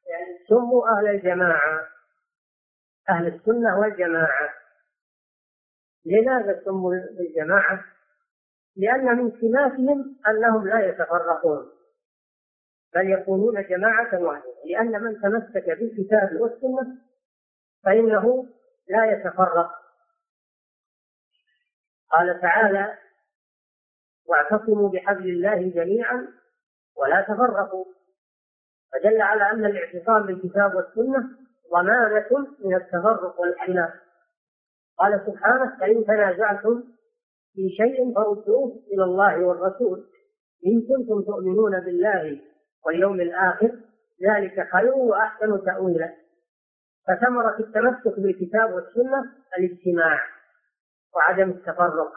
[0.10, 1.88] يعني سموا أهل الجماعة
[3.10, 4.54] أهل السنة والجماعة
[6.06, 7.84] لماذا سموا الجماعة؟
[8.75, 11.69] لأن من سماتهم أنهم لا يتفرقون
[12.96, 16.98] بل يكونون جماعة واحدة لأن من تمسك بالكتاب والسنة
[17.84, 18.48] فإنه
[18.90, 19.82] لا يتفرق
[22.12, 22.98] قال تعالى
[24.26, 26.28] واعتصموا بحبل الله جميعا
[26.98, 27.86] ولا تفرقوا
[28.94, 31.30] فدل على ان الاعتصام بالكتاب والسنه
[31.76, 33.94] ضمانه من التفرق والاختلاف
[34.98, 36.84] قال سبحانه فان تنازعتم
[37.54, 40.06] في شيء فردوه الى الله والرسول
[40.66, 42.42] ان كنتم تؤمنون بالله
[42.86, 43.80] واليوم الاخر
[44.24, 46.14] ذلك خير واحسن تاويلا
[47.08, 49.24] فثمره التمسك بالكتاب والسنه
[49.58, 50.20] الاجتماع
[51.18, 52.12] وعدم التفرق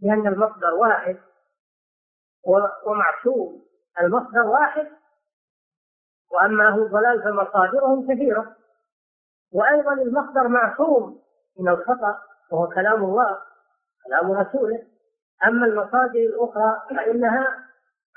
[0.00, 1.16] لأن المصدر واحد
[2.86, 3.64] ومعصوم
[4.00, 4.88] المصدر واحد
[6.30, 8.56] وأما أهل الضلال فمصادرهم كثيرة
[9.52, 11.22] وأيضا المصدر معصوم
[11.58, 12.18] من الخطأ
[12.52, 13.38] وهو كلام الله
[14.06, 14.82] كلام رسوله
[15.44, 17.68] أما المصادر الأخرى فإنها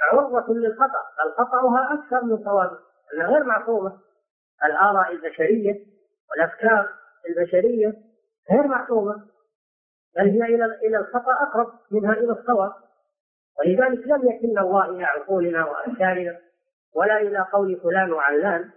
[0.01, 2.79] عرضة للخطأ بل خطأها أكثر من صواب
[3.13, 3.99] أنها غير معصومة
[4.65, 5.85] الآراء البشرية
[6.29, 6.89] والأفكار
[7.29, 7.93] البشرية
[8.51, 9.34] غير معصومة
[10.15, 12.71] بل هي الى الى الخطا اقرب منها الى الصواب
[13.59, 16.39] ولذلك لم يكلنا الله الى عقولنا وافكارنا
[16.95, 18.69] ولا الى قول فلان وعلان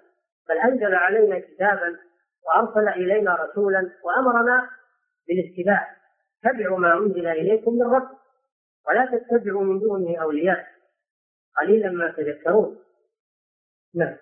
[0.49, 1.97] بل انزل علينا كتابا
[2.47, 4.71] وارسل الينا رسولا وامرنا
[5.29, 5.97] بالاتباع
[6.45, 8.09] اتبعوا ما انزل اليكم من رب
[8.89, 10.67] ولا تتبعوا من دونه اولياء
[11.59, 12.83] قليلا ما تذكرون
[13.95, 14.17] نعم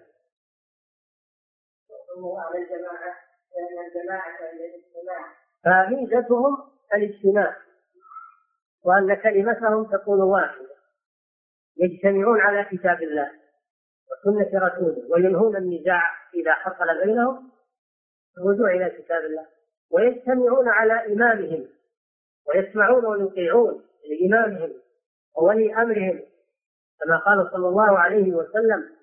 [3.86, 5.26] الجماعة الجماعة
[5.64, 7.56] فميزتهم الاجتماع
[8.84, 10.66] وأن كلمتهم تكون واحدة
[11.76, 13.30] يجتمعون على كتاب الله
[14.10, 16.02] وسنة رسوله وينهون النزاع
[16.34, 17.50] إذا حصل بينهم
[18.38, 19.46] الرجوع إلى كتاب الله
[19.90, 21.68] ويجتمعون على إمامهم
[22.46, 24.72] ويسمعون ويطيعون لإمامهم
[25.38, 26.22] وولي أمرهم
[27.00, 28.96] كما قال صلى الله عليه وسلم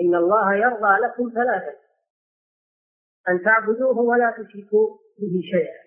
[0.00, 1.76] إن الله يرضى لكم ثلاثة
[3.28, 5.81] أن تعبدوه ولا تشركوا به شيئا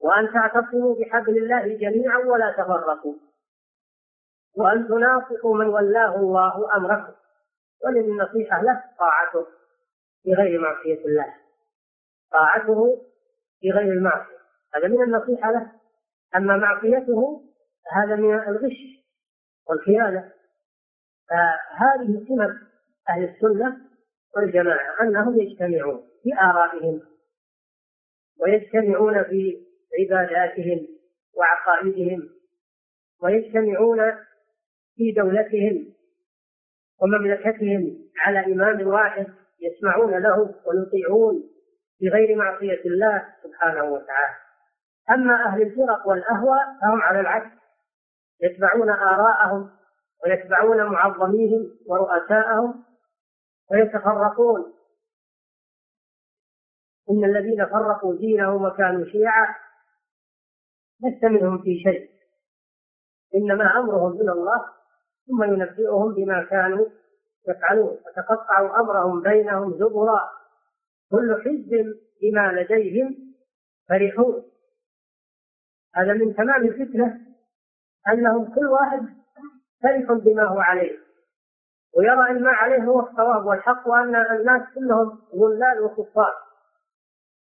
[0.00, 3.14] وأن تعتصموا بحبل الله جميعا ولا تفرقوا
[4.56, 7.12] وأن تناصحوا من ولاه الله أمركم
[7.84, 9.46] ولذي النصيحة له طاعته
[10.22, 11.34] في غير معصية الله
[12.30, 13.04] طاعته
[13.60, 14.38] في غير المعصية
[14.74, 15.72] هذا من النصيحة له
[16.36, 17.44] أما معصيته
[17.92, 18.76] هذا من الغش
[19.68, 20.32] والخيانة
[21.28, 22.60] فهذه سمة
[23.08, 23.80] أهل السنة
[24.36, 27.00] والجماعة أنهم يجتمعون في آرائهم
[28.40, 29.67] ويجتمعون في
[29.98, 30.88] عباداتهم
[31.36, 32.22] وعقائدهم
[33.22, 33.98] ويجتمعون
[34.94, 35.94] في دولتهم
[37.02, 39.26] ومملكتهم على إمام واحد
[39.62, 41.50] يسمعون له ويطيعون
[42.00, 44.34] بغير معصية الله سبحانه وتعالى
[45.10, 47.56] أما أهل الفرق والأهوى فهم على العكس
[48.42, 49.70] يتبعون آراءهم
[50.24, 52.84] ويتبعون معظميهم ورؤساءهم
[53.70, 54.74] ويتفرقون
[57.10, 59.54] إن الذين فرقوا دينهم وكانوا شيعا
[61.04, 62.10] لست منهم في شيء
[63.34, 64.64] إنما أمرهم إلى الله
[65.26, 66.86] ثم ينبئهم بما كانوا
[67.48, 70.30] يفعلون وتقطعوا أمرهم بينهم زبرا
[71.10, 73.34] كل حزب بما لديهم
[73.88, 74.42] فرحون
[75.94, 77.20] هذا من تمام الفتنة
[78.12, 79.02] أنهم كل واحد
[79.82, 80.98] فرح بما هو عليه
[81.96, 86.34] ويرى أن ما عليه هو الصواب والحق وأن الناس كلهم ظلال وكفار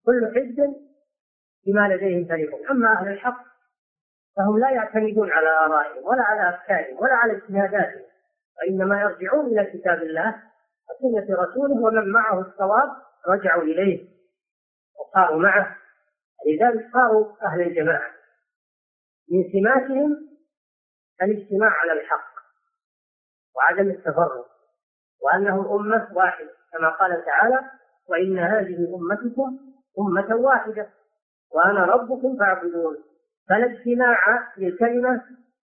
[0.07, 0.92] كل حزب
[1.67, 3.45] بما لديهم فريقون أما أهل الحق
[4.37, 8.03] فهم لا يعتمدون على آرائهم ولا على أفكارهم ولا على اجتهاداتهم
[8.61, 10.43] وإنما يرجعون إلى كتاب الله
[10.91, 12.91] وسنة رسوله ومن معه الصواب
[13.29, 14.09] رجعوا إليه
[15.01, 15.77] وصاروا معه
[16.47, 18.11] لذلك صاروا أهل الجماعة
[19.33, 20.29] من سماتهم
[21.23, 22.33] الاجتماع على الحق
[23.57, 24.47] وعدم التفرق
[25.23, 27.59] وأنهم أمة واحدة كما قال تعالى
[28.09, 29.59] وإن هذه أمتكم
[29.99, 30.89] أمة واحدة
[31.53, 32.97] وأنا ربكم فاعبدون
[33.49, 35.23] فلا اجتماع للكلمة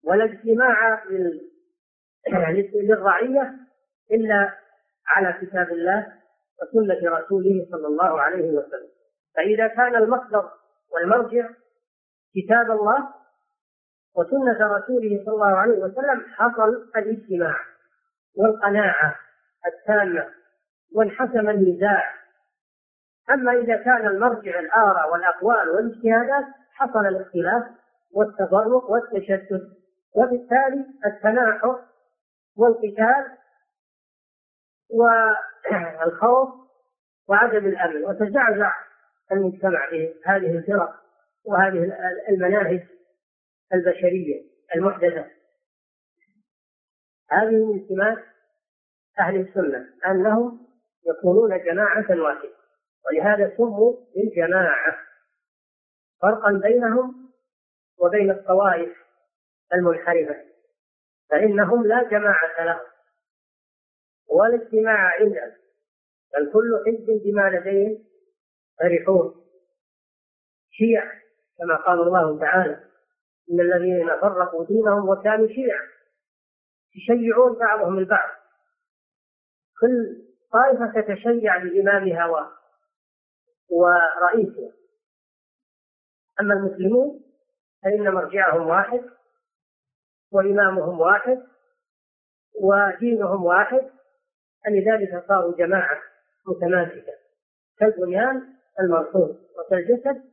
[0.03, 1.03] ولا اجتماع
[2.83, 3.53] للرعية
[4.11, 4.53] إلا
[5.07, 6.13] على كتاب الله
[6.61, 8.89] وسنة رسوله صلى الله عليه وسلم
[9.35, 10.49] فإذا كان المصدر
[10.93, 11.49] والمرجع
[12.35, 13.09] كتاب الله
[14.15, 17.55] وسنة رسوله صلى الله عليه وسلم حصل الاجتماع
[18.35, 19.15] والقناعة
[19.67, 20.27] التامة
[20.95, 22.22] وانحسم النزاع
[23.31, 27.63] أما إذا كان المرجع الآراء والأقوال والاجتهادات حصل الاختلاف
[28.13, 29.67] والتفرق والتشتت
[30.15, 31.83] وبالتالي التناحر
[32.57, 33.37] والقتال
[34.89, 36.49] والخوف
[37.27, 38.73] وعدم الأمن وتزعزع
[39.31, 40.95] المجتمع بهذه الفرق
[41.45, 41.93] وهذه
[42.29, 42.81] المناهج
[43.73, 44.43] البشرية
[44.75, 45.25] المحدثة
[47.31, 48.23] هذه من سمات
[49.19, 50.67] أهل السنة أنهم
[51.07, 52.62] يكونون جماعة واحدة
[53.05, 54.97] ولهذا سموا بالجماعة
[56.21, 57.29] فرقا بينهم
[57.99, 58.97] وبين الطوائف
[59.73, 60.43] المنحرفة
[61.29, 62.85] فإنهم لا جماعة لهم
[64.27, 65.51] ولا اجتماع عندهم
[66.33, 68.03] بل كل حزب بما لديهم
[68.79, 69.45] فرحون
[70.71, 71.11] شيع
[71.57, 72.83] كما قال الله تعالى
[73.51, 75.83] إن الذين فرقوا دينهم وكانوا شيعا
[76.95, 78.29] يشيعون بعضهم البعض
[79.79, 82.25] كل طائفة تتشيع بإمامها
[83.73, 84.71] ورئيسها
[86.41, 87.23] أما المسلمون
[87.83, 89.05] فإن مرجعهم واحد
[90.31, 91.43] وإمامهم واحد
[92.61, 93.89] ودينهم واحد
[94.65, 96.01] فلذلك صاروا جماعة
[96.47, 97.13] متماسكة
[97.79, 100.23] كالبنيان المرصود وكالجسد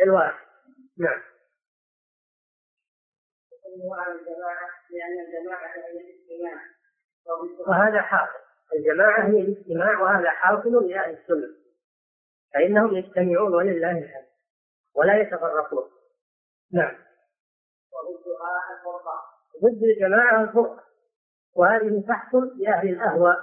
[0.00, 0.44] الواحد
[0.98, 1.20] نعم
[3.92, 6.62] على الجماعة لأن الجماعة هي الاجتماع
[7.66, 8.44] وهذا حاصل
[8.76, 11.63] الجماعة هي الاجتماع وهذا حاصل لأهل السنة
[12.54, 14.26] فإنهم يجتمعون ولله الحمد
[14.94, 15.90] ولا يتفرقون
[16.72, 16.96] نعم
[19.62, 20.84] ضد الجماعة الفرقة
[21.54, 23.38] وهذه فحص لأهل الأهواء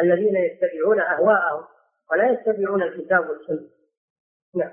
[0.00, 1.66] الذين يتبعون أهواءهم
[2.10, 3.68] ولا يتبعون الكتاب والسنة
[4.54, 4.72] نعم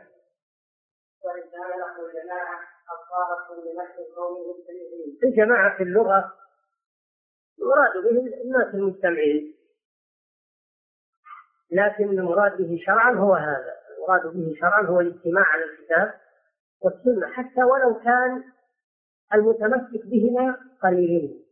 [5.29, 6.33] الجماعة في اللغة
[7.59, 9.55] يراد به الناس المجتمعين
[11.71, 16.13] لكن المراد به شرعا هو هذا المراد به شرعا هو الاجتماع على الكتاب
[16.81, 18.43] والسنة حتى ولو كان
[19.33, 21.43] المتمسك بهما قليلين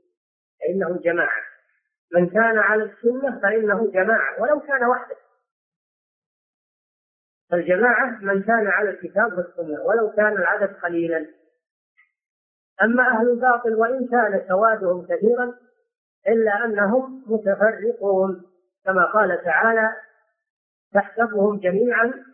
[0.59, 1.41] فإنهم جماعة
[2.13, 5.15] من كان على السنة فإنه جماعة ولو كان وحده
[7.49, 11.25] فالجماعة من كان على الكتاب والسنة ولو كان العدد قليلا
[12.83, 15.53] أما أهل الباطل وإن كان سوادهم كثيرا
[16.27, 18.43] إلا أنهم متفرقون
[18.85, 19.95] كما قال تعالى
[20.93, 22.25] تحسبهم جميعا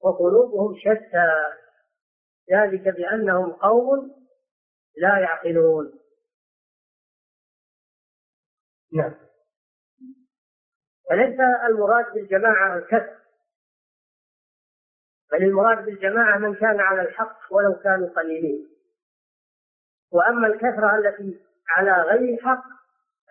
[0.00, 1.28] وقلوبهم شتى
[2.52, 4.16] ذلك بأنهم قوم
[4.96, 5.98] لا يعقلون
[8.92, 9.14] نعم
[11.10, 13.18] فليس المراد بالجماعة الكثر
[15.32, 18.68] بل المراد بالجماعة من كان على الحق ولو كانوا قليلين
[20.10, 21.40] وأما الكثرة التي
[21.76, 22.62] على غير الحق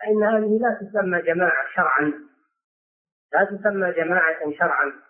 [0.00, 2.31] فإن هذه لا تسمى جماعة شرعا
[3.32, 5.02] لا تسمى جماعة شرعا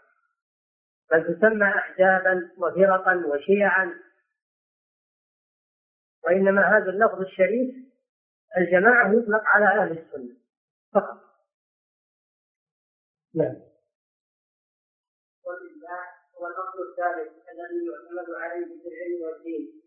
[1.11, 3.95] بل تسمى أحزابا وفرقا وشيعا
[6.25, 7.75] وإنما هذا اللفظ الشريف
[8.57, 10.37] الجماعة يطلق على أهل السنة
[10.95, 11.23] فقط
[13.35, 13.57] نعم
[16.39, 19.83] هو الأصل الثالث الذي يعتمد عليه في العلم والدين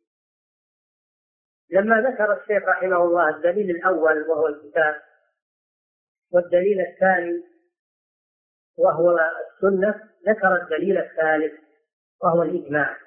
[1.70, 5.02] لما ذكر الشيخ رحمه الله الدليل الأول وهو الكتاب
[6.32, 7.55] والدليل الثاني
[8.78, 9.18] وهو
[9.56, 11.54] السنة ذكر الدليل الثالث
[12.24, 12.98] وهو الإجماع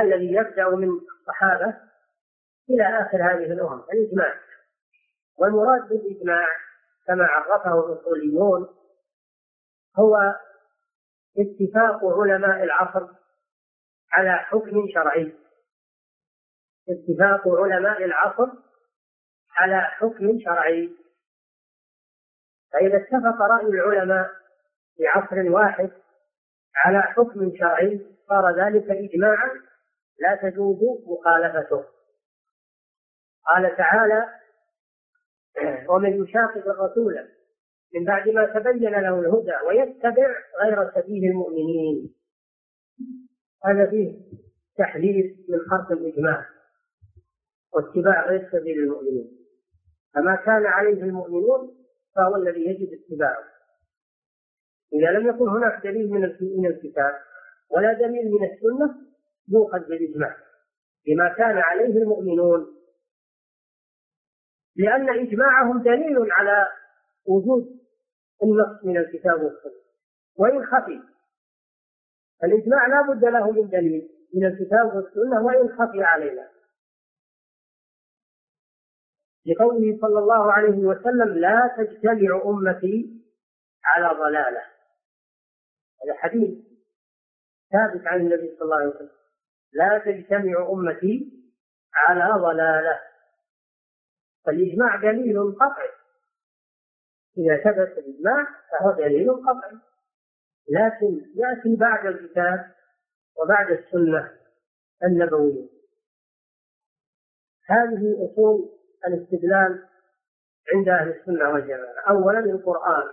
[0.00, 1.76] الذي يبدأ من الصحابة
[2.70, 4.34] إلى آخر هذه الأمة الإجماع
[5.36, 6.46] والمراد بالإجماع
[7.06, 8.76] كما عرفه الأصوليون
[9.98, 10.34] هو
[11.38, 13.08] اتفاق علماء العصر
[14.12, 15.32] على حكم شرعي
[16.88, 18.46] اتفاق علماء العصر
[19.56, 20.92] على حكم شرعي
[22.72, 24.30] فإذا اتفق رأي العلماء
[24.96, 25.90] في عصر واحد
[26.76, 29.50] على حكم شرعي صار ذلك إجماعا
[30.18, 31.84] لا تجوز مخالفته
[33.46, 34.28] قال تعالى
[35.88, 37.28] ومن يشاقق الرسول
[37.94, 42.14] من بعد ما تبين له الهدى ويتبع غير سبيل المؤمنين
[43.64, 44.20] هذا فيه
[44.78, 46.46] تحذير من خرق الإجماع
[47.72, 49.38] واتباع غير سبيل المؤمنين
[50.14, 51.81] فما كان عليه المؤمنون
[52.16, 53.44] فهو الذي يجب اتباعه
[54.92, 57.18] إذا لم يكن هناك دليل من من الكتاب
[57.70, 58.98] ولا دليل من السنة
[59.48, 60.36] يؤخذ بالإجماع
[61.06, 62.66] بما كان عليه المؤمنون
[64.76, 66.68] لأن إجماعهم دليل على
[67.26, 67.78] وجود
[68.42, 69.82] النص من الكتاب والسنة
[70.36, 71.00] وإن خفي
[72.44, 76.48] الإجماع لا بد له من دليل من الكتاب والسنة وإن خفي علينا
[79.46, 83.24] لقوله صلى الله عليه وسلم لا تجتمع أمتي
[83.84, 84.62] على ضلالة
[86.04, 86.58] هذا حديث
[87.72, 89.10] ثابت عن النبي صلى الله عليه وسلم
[89.72, 91.42] لا تجتمع أمتي
[91.94, 93.00] على ضلالة
[94.46, 95.88] فالإجماع دليل قطعي
[97.38, 99.78] إذا ثبت الإجماع فهو دليل قطعي
[100.70, 102.70] لكن يأتي بعد الكتاب
[103.38, 104.38] وبعد السنة
[105.04, 105.66] النبوية
[107.68, 108.71] هذه أصول
[109.06, 109.86] الاستدلال
[110.74, 113.08] عند أهل السنة والجماعة أولا القرآن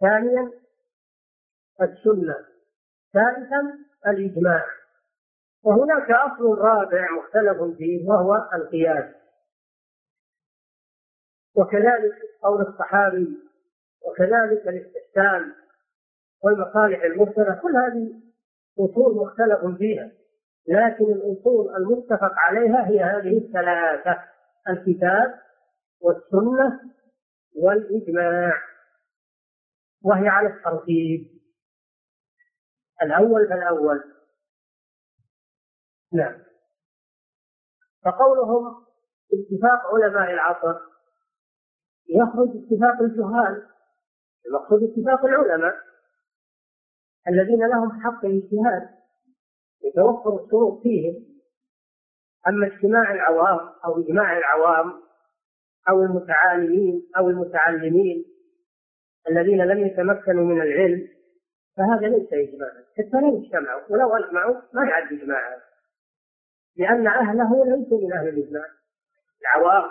[0.00, 0.52] ثانيا
[1.82, 2.44] السنة
[3.12, 4.66] ثالثا الإجماع
[5.62, 9.14] وهناك أصل رابع مختلف فيه وهو القياس
[11.56, 13.38] وكذلك قول الصحابي
[14.02, 15.54] وكذلك الاستحسان
[16.42, 18.20] والمصالح المرسلة كل هذه
[18.78, 20.10] أصول مختلف فيها
[20.68, 24.24] لكن الأصول المتفق عليها هي هذه الثلاثة
[24.68, 25.38] الكتاب
[26.00, 26.80] والسنة
[27.56, 28.60] والإجماع
[30.04, 31.40] وهي على الترتيب
[33.02, 34.04] الأول فالأول
[36.12, 36.42] نعم
[38.04, 38.84] فقولهم
[39.32, 40.78] اتفاق علماء العصر
[42.10, 43.66] يخرج اتفاق الجهال
[44.46, 45.74] المقصود اتفاق العلماء
[47.28, 49.03] الذين لهم حق الاجتهاد
[49.84, 51.24] يتوفر الشروط فيهم
[52.48, 54.92] أما اجتماع العوام أو إجماع العوام
[55.88, 58.24] أو المتعالمين أو المتعلمين
[59.28, 61.08] الذين لم يتمكنوا من العلم
[61.76, 65.58] فهذا ليس إجماعا حتى لو اجتمعوا ولو أجمعوا ما يعد إجماعا
[66.76, 68.66] لأن أهله ليسوا من أهل الإجماع
[69.42, 69.90] العوام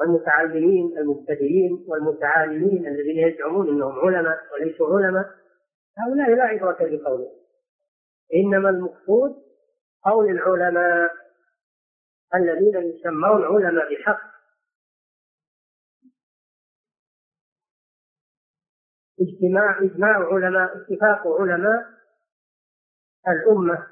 [0.00, 5.24] والمتعلمين المبتدئين والمتعالمين الذين يزعمون أنهم علماء وليسوا علماء
[5.98, 7.43] هؤلاء لا عبرة بقولهم
[8.34, 9.42] إنما المقصود
[10.04, 11.10] قول العلماء
[12.34, 14.34] الذين يسمون علماء بحق
[19.20, 21.86] اجتماع اجماع علماء اتفاق علماء
[23.28, 23.86] الامه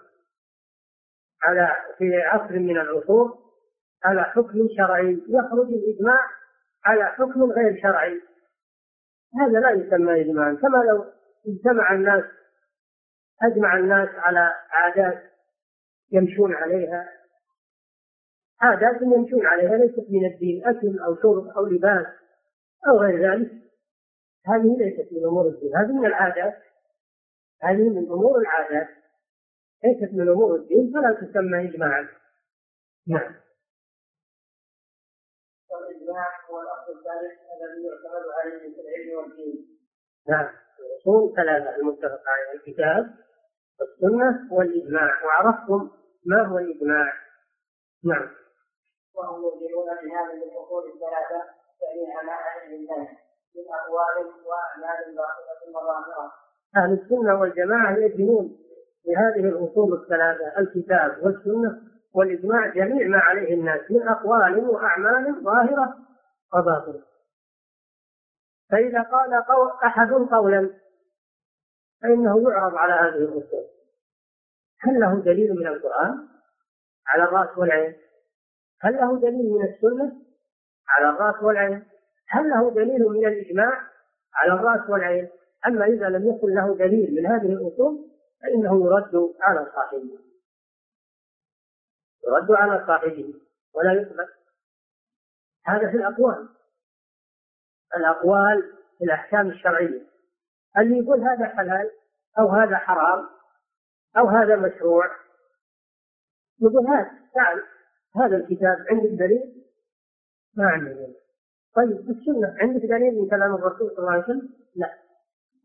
[1.42, 3.52] على في عصر من العصور
[4.04, 6.28] على حكم شرعي يخرج الاجماع
[6.84, 8.20] على حكم غير شرعي
[9.40, 11.12] هذا لا يسمى اجماعا كما لو
[11.46, 12.24] اجتمع الناس
[13.42, 15.22] أجمع الناس على عادات
[16.12, 17.08] يمشون عليها
[18.60, 22.06] عادات يمشون عليها ليست من الدين أكل أو شرب أو لباس
[22.88, 23.50] أو غير ذلك
[24.46, 26.62] هذه ليست من أمور الدين هذه من العادات
[27.62, 28.88] هذه من أمور العادات
[29.84, 32.08] ليست من أمور الدين فلا تسمى إجماعا
[33.08, 33.34] نعم
[35.70, 39.72] والإجماع هو الأصل الثالث الذي يعتمد عليه في العلم والدين
[40.28, 40.48] نعم
[40.80, 43.21] الاصول ثلاثه المتفق عليها الكتاب
[43.82, 45.90] السنة والإجماع وعرفتم
[46.26, 47.12] ما هو الإجماع
[48.04, 48.28] نعم
[49.14, 51.42] وهم يؤمنون بهذه الأصول الثلاثة
[52.26, 53.08] ما أهل الناس
[53.56, 56.32] من أقوال وأعمال باطلة وظاهرة
[56.76, 58.56] أهل السنة والجماعة يؤمنون
[59.06, 61.80] بهذه الأصول الثلاثة الكتاب والسنة
[62.14, 65.94] والإجماع جميع ما عليه الناس من أقوال وأعمال ظاهرة
[66.54, 67.02] وباطنة
[68.70, 70.70] فإذا قال قول أحد قولا
[72.02, 73.64] فإنه يعرض على هذه الأصول
[74.80, 76.28] هل له دليل من القرآن
[77.06, 77.96] على الرأس والعين؟
[78.80, 80.22] هل له دليل من السنة
[80.88, 81.84] على الرأس والعين؟
[82.28, 83.88] هل له دليل من الإجماع
[84.34, 85.28] على الرأس والعين؟
[85.66, 88.08] أما إذا لم يكن له دليل من هذه الأصول
[88.42, 90.18] فإنه يرد على صاحبه
[92.26, 93.34] يرد على صاحبه
[93.74, 94.28] ولا يقبل
[95.66, 96.48] هذا في الأقوال
[97.96, 98.62] الأقوال
[98.98, 100.11] في الأحكام الشرعية
[100.78, 101.90] اللي يقول هذا حلال
[102.38, 103.28] أو هذا حرام
[104.16, 105.10] أو هذا مشروع
[106.62, 107.66] يقول هات تعال نعم،
[108.24, 109.64] هذا الكتاب عندك دليل؟
[110.56, 111.14] ما عندي دليل
[111.74, 114.98] طيب السنة عندك دليل من كلام الرسول صلى الله عليه وسلم؟ لا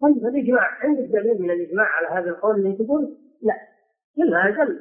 [0.02, 3.68] طيب الإجماع عندك دليل من الإجماع على هذا القول اللي تقول؟ لا
[4.16, 4.80] كل هذا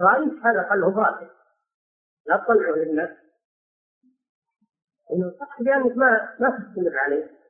[0.00, 1.28] رأيك هذا قاله باطل
[2.26, 3.10] لا تطلعه للناس
[5.12, 7.41] إنه صح بأنك ما ما تستمر عليه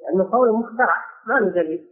[0.00, 1.88] يعني قول مخترع ما له دليل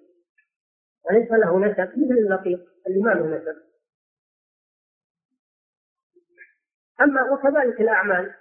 [1.05, 3.62] وليس له نسب مثل اللقيط اللي ما له نسب
[7.00, 8.34] أما وكذلك الأعمال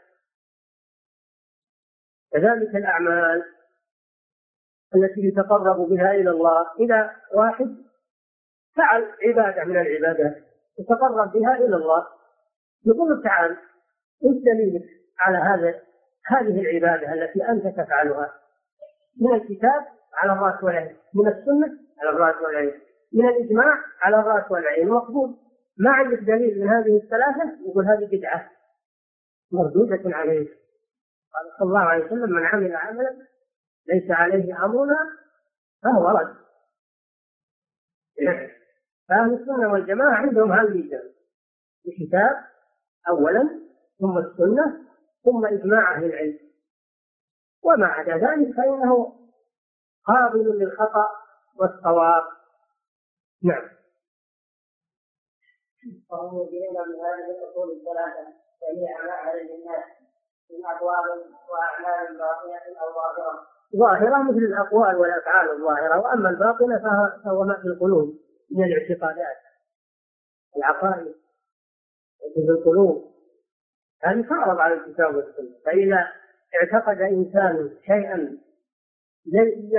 [2.31, 3.45] كذلك الأعمال
[4.95, 7.75] التي يتقرب بها إلى الله إذا واحد
[8.75, 10.43] فعل عبادة من العبادات
[10.79, 12.07] يتقرب بها إلى الله
[12.85, 13.57] يقول تعال
[14.23, 14.89] إيش دليلك
[15.19, 15.81] على هذا
[16.25, 18.40] هذه العبادة التي أنت تفعلها
[19.21, 22.81] من الكتاب على الراس والعين من السنه على الراس والعين
[23.13, 25.37] من الاجماع على الراس والعين مقبول
[25.77, 28.51] ما عندك دليل من هذه الثلاثه يقول هذه بدعه
[29.51, 30.47] مردوده عليه
[31.33, 33.17] قال صلى الله عليه وسلم من عمل عملا
[33.87, 34.97] ليس عليه امرنا
[35.83, 36.35] فهو رد
[39.09, 41.09] فأهل السنة والجماعة عندهم هذا الميزان
[41.87, 42.43] الكتاب
[43.09, 43.49] أولا
[43.99, 44.77] ثم السنة
[45.25, 46.37] ثم إجماع أهل العلم
[47.63, 49.15] وما عدا ذلك فإنه
[50.05, 51.07] قابل للخطأ
[51.55, 52.23] والصواب
[53.43, 53.69] نعم
[56.09, 58.33] وهم يجرون هذه الاصول الثلاثه
[58.71, 59.85] جميع ما عليه الناس
[60.51, 66.79] من اقوال واعمال باطنه او ظاهره ظاهرة مثل الأقوال والأفعال الظاهرة وأما الباطنة
[67.25, 68.17] فهو ما في القلوب
[68.51, 69.37] من الاعتقادات
[70.57, 71.15] العقائد
[72.33, 73.11] في القلوب
[74.03, 76.07] هذه تعرض على الكتاب والسنة فإذا
[76.55, 78.37] اعتقد إنسان شيئا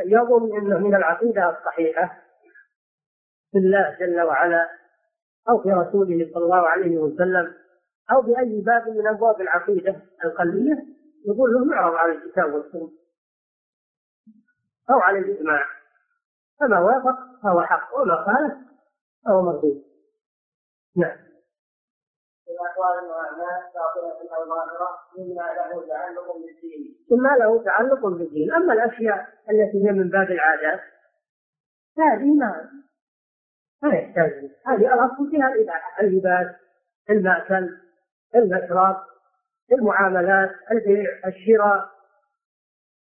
[0.06, 2.18] يظن أنه من العقيدة الصحيحة
[3.52, 4.70] في الله جل وعلا
[5.48, 7.54] أو في رسوله صلى الله عليه وسلم
[8.12, 10.84] أو بأي باب من أبواب العقيدة القلبية
[11.26, 12.92] يقول له معرض نعم على الكتاب والسنة
[14.90, 15.66] أو على الإجماع
[16.60, 18.54] فما وافق فهو حق وما خالف
[19.24, 19.84] فهو مردود
[20.96, 21.31] نعم
[22.52, 23.62] من أقوال وأعمال
[24.36, 24.88] أو ظاهرة
[25.20, 30.80] مما له تعلق بالدين مما له تعلق بالدين أما الأشياء التي هي من باب العادات
[31.98, 32.70] هذه ما
[33.82, 36.46] ما يحتاج هذه الأصل فيها الإباحة اللباس
[37.10, 37.78] المأكل
[38.34, 38.96] المشرب
[39.72, 41.88] المعاملات البيع الشراء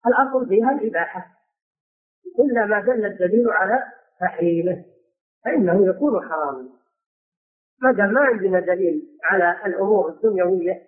[0.08, 1.26] الأصل فيها الإباحة
[2.40, 3.84] إلا ما دل الدليل على
[4.20, 4.86] تحريمه
[5.46, 6.70] فإنه يكون حراما
[7.82, 10.82] ما دام ما عندنا دليل على الامور الدنيويه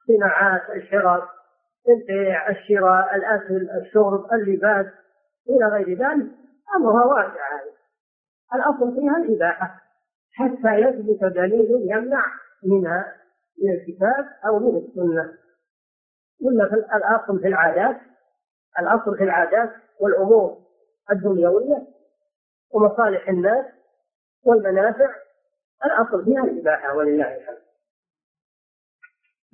[0.00, 1.28] الصناعات الشراء
[1.88, 4.86] البيع الشراء الاكل الشرب اللباس
[5.48, 6.26] الى غير ذلك
[6.76, 7.70] امرها واسع هذا
[8.54, 9.80] الاصل فيها الاباحه
[10.32, 12.24] حتى يثبت دليل يمنع
[12.64, 13.16] منها
[13.64, 15.38] من الكتاب او من السنه
[16.44, 17.96] قلنا في الاصل في العادات
[18.78, 20.56] الاصل في العادات والامور
[21.12, 21.86] الدنيويه
[22.74, 23.66] ومصالح الناس
[24.46, 25.14] والمنافع
[25.84, 27.62] الأصل فيها الإباحة ولله الحمد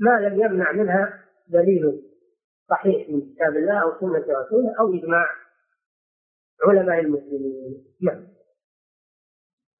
[0.00, 2.02] ما لم يمنع منها دليل
[2.70, 5.26] صحيح من كتاب الله أو سنة رسوله أو إجماع
[6.68, 8.28] علماء المسلمين نعم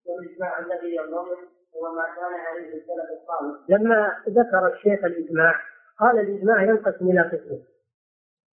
[0.04, 5.60] والإجماع الذي ينضمن هو ما كان عليه السلف الصالح لما ذكر الشيخ الإجماع
[5.98, 7.64] قال الإجماع ينقسم إلى قسمين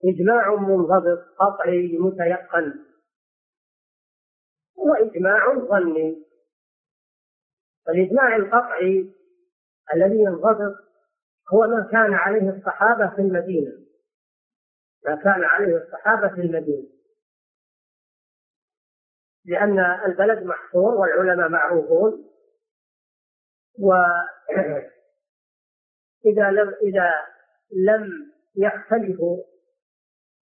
[0.05, 2.75] إجماع منضبط قطعي متيقن
[4.77, 6.25] وإجماع ظني
[7.87, 9.13] فالإجماع القطعي
[9.95, 10.75] الذي ينضبط
[11.53, 13.73] هو ما كان عليه الصحابة في المدينة
[15.05, 16.89] ما كان عليه الصحابة في المدينة
[19.45, 22.31] لأن البلد محصور والعلماء معروفون
[23.83, 23.93] و
[26.31, 27.11] إذا لم إذا
[27.77, 29.43] لم يختلفوا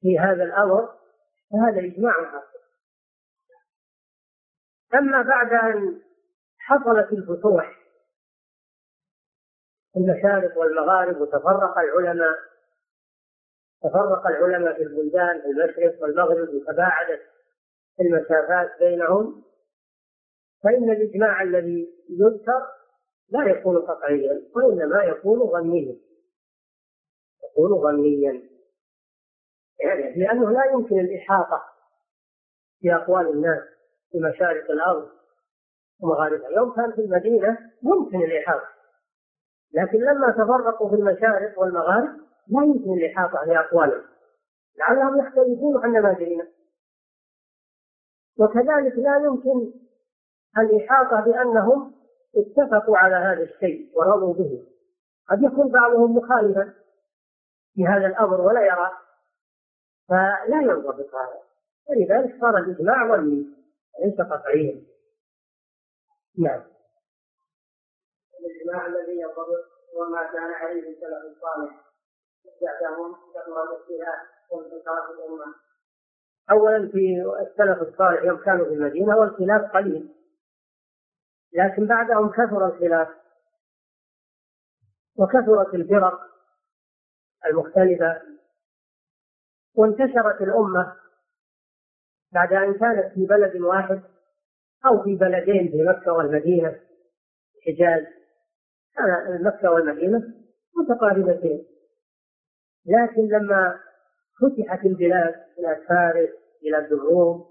[0.01, 0.99] في هذا الأمر
[1.51, 2.53] فهذا إجماع حق
[4.95, 6.03] أما بعد أن
[6.65, 7.71] حصلت الفتوح
[9.93, 12.37] في المشارق والمغارب وتفرق العلماء
[13.83, 17.21] تفرق العلماء في البلدان في المشرق والمغرب وتباعدت
[18.01, 19.43] المسافات بينهم
[20.65, 22.67] فإن الإجماع الذي يذكر
[23.29, 25.97] لا يكون قطعيا وإنما يكون ظنيا
[27.51, 28.43] يكون ظنيا
[29.85, 31.63] يعني لأنه لا يمكن الإحاطة
[32.83, 33.65] بأقوال الناس
[34.11, 35.09] في مشارق الأرض
[36.01, 38.68] ومغاربها يوم كان في المدينة يمكن الإحاطة
[39.74, 42.09] لكن لما تفرقوا في المشارق والمغارب
[42.49, 44.03] لا يمكن الإحاطة بأقوالهم
[44.78, 46.49] لعلهم يختلفون عن نماذجنا
[48.38, 49.72] وكذلك لا يمكن
[50.59, 51.93] الإحاطة بأنهم
[52.36, 54.64] اتفقوا على هذا الشيء ورضوا به
[55.28, 56.72] قد يكون بعضهم مخالفا
[57.74, 58.90] في هذا الأمر ولا يرى
[60.09, 61.43] فلا ينضبط هذا
[61.88, 63.47] ولذلك صار الإجماع ظني
[64.05, 64.91] ليس قطعيا
[66.39, 66.62] نعم
[68.43, 69.49] الإجماع الذي يضر
[69.97, 71.80] وما كان عليه السلف الصالح
[72.62, 74.20] بعدهم كثر الاختلاف
[74.51, 75.55] وانتشرت الأمة
[76.51, 77.16] أولا في
[77.47, 80.14] السلف الصالح يوم كانوا في المدينة والخلاف قليل
[81.53, 83.09] لكن بعدهم كثر الخلاف
[85.16, 86.20] وكثرت الفرق
[87.47, 88.22] المختلفة
[89.74, 90.97] وانتشرت الأمة
[92.33, 94.03] بعد أن كانت في بلد واحد
[94.87, 96.80] أو في بلدين في مكة والمدينة
[97.59, 98.03] الحجاز
[98.99, 100.22] آه، مكة والمدينة
[100.76, 101.66] متقاربتين
[102.87, 103.80] لكن لما
[104.41, 106.28] فتحت البلاد بلاد فارس
[106.62, 107.51] بلاد الروم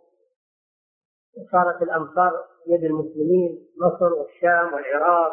[1.38, 2.32] وصارت الأمصار
[2.68, 5.32] يد المسلمين مصر والشام والعراق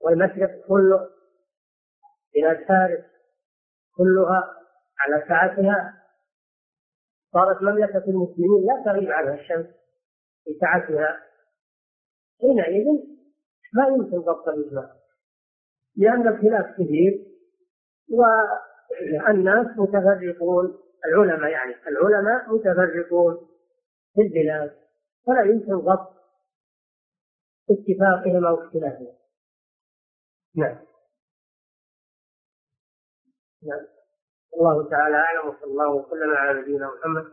[0.00, 1.10] والمشرق كله
[2.34, 3.04] بلاد فارس
[3.96, 4.54] كلها
[5.00, 6.02] على سعتها
[7.32, 9.66] صارت مملكة المسلمين لا تغيب عنها الشمس
[10.48, 11.20] لتعتها
[12.40, 12.84] حينئذ
[13.72, 14.96] لا يمكن ضبط الإجماع
[15.96, 17.26] لأن الخلاف كثير
[18.10, 23.48] والناس متفرقون العلماء يعني العلماء متفرقون
[24.14, 24.76] في البلاد
[25.26, 26.14] فلا يمكن ضبط
[27.70, 29.16] اتفاقهم أو اختلافهم
[30.56, 30.78] نعم
[33.62, 33.86] نعم
[34.54, 37.24] الله تعالى أعلم وصلى الله وسلم على نبينا محمد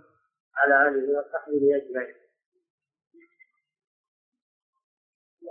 [0.58, 2.23] على آله وصحبه أجمعين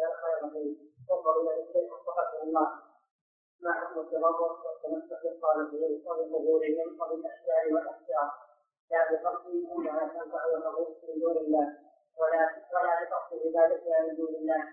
[0.03, 0.79] إلا خيرا منه
[1.11, 2.53] وانظروا
[3.63, 8.31] ما حكم التنظر والتمسك بالطالبين وبقبولهم وبالأشكال والأحجار
[8.91, 11.67] لا بقصد أنها تنفع ونغوص من دون الله
[12.21, 12.43] ولا
[12.73, 14.65] ولا بقصد عبادتها من دون الله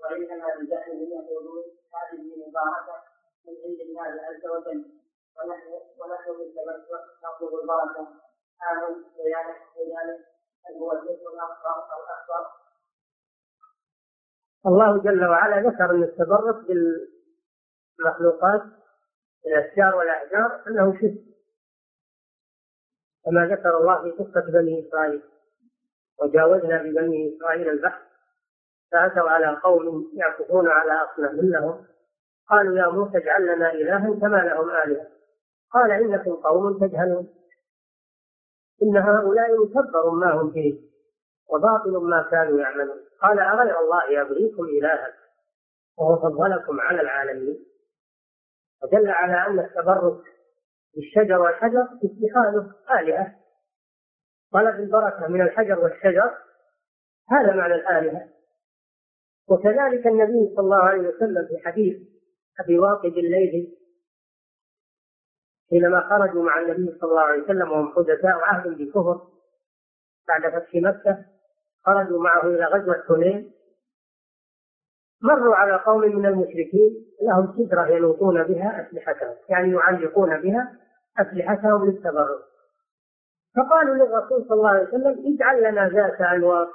[0.00, 1.64] وإنما بجهلهم يقولون
[1.94, 3.02] هذه مباركة
[3.44, 4.84] من عند الله عز وجل
[5.36, 8.06] ونحن ونحن بالتمسك نطلب البركة
[8.72, 10.24] آمن ويا ويا
[10.82, 12.59] هو الجزء الأكبر الأكبر
[14.66, 18.62] الله جل وعلا ذكر أن التبرك بالمخلوقات
[19.46, 21.24] الأشجار والأحجار أنه شرك
[23.24, 25.22] كما ذكر الله في قصة بني إسرائيل
[26.18, 27.98] وجاوزنا ببني إسرائيل البحر
[28.92, 31.86] فأتوا على قوم يعكفون على أصنام لهم
[32.48, 35.06] قالوا يا موسى اجعل لنا إلها كما لهم آلهة
[35.70, 37.28] قال إنكم قوم تجهلون
[38.82, 40.89] إن هؤلاء مكبر ما هم فيه
[41.50, 45.12] وباطل ما كانوا يعملون قال أغير الله يبغيكم إلها
[45.98, 47.66] وهو فضلكم على العالمين
[48.82, 50.20] ودل على أن التبرك
[50.94, 53.34] بالشجر والحجر اتخاذه آلهة
[54.52, 56.36] طلب البركة من الحجر والشجر
[57.30, 58.28] هذا معنى الآلهة
[59.48, 62.02] وكذلك النبي صلى الله عليه وسلم في حديث
[62.60, 63.76] أبي واقد الليل
[65.70, 69.28] حينما خرجوا مع النبي صلى الله عليه وسلم وهم حدثاء عهد بكفر
[70.28, 71.24] بعد فتح مكة
[71.84, 73.52] خرجوا معه إلى غزوة حنين
[75.22, 80.76] مروا على قوم من المشركين لهم سدرة يلوطون بها أسلحتهم يعني يعلقون بها
[81.18, 82.40] أسلحتهم للتبرك
[83.56, 86.68] فقالوا للرسول صلى الله عليه وسلم اجعل لنا ذات أنواط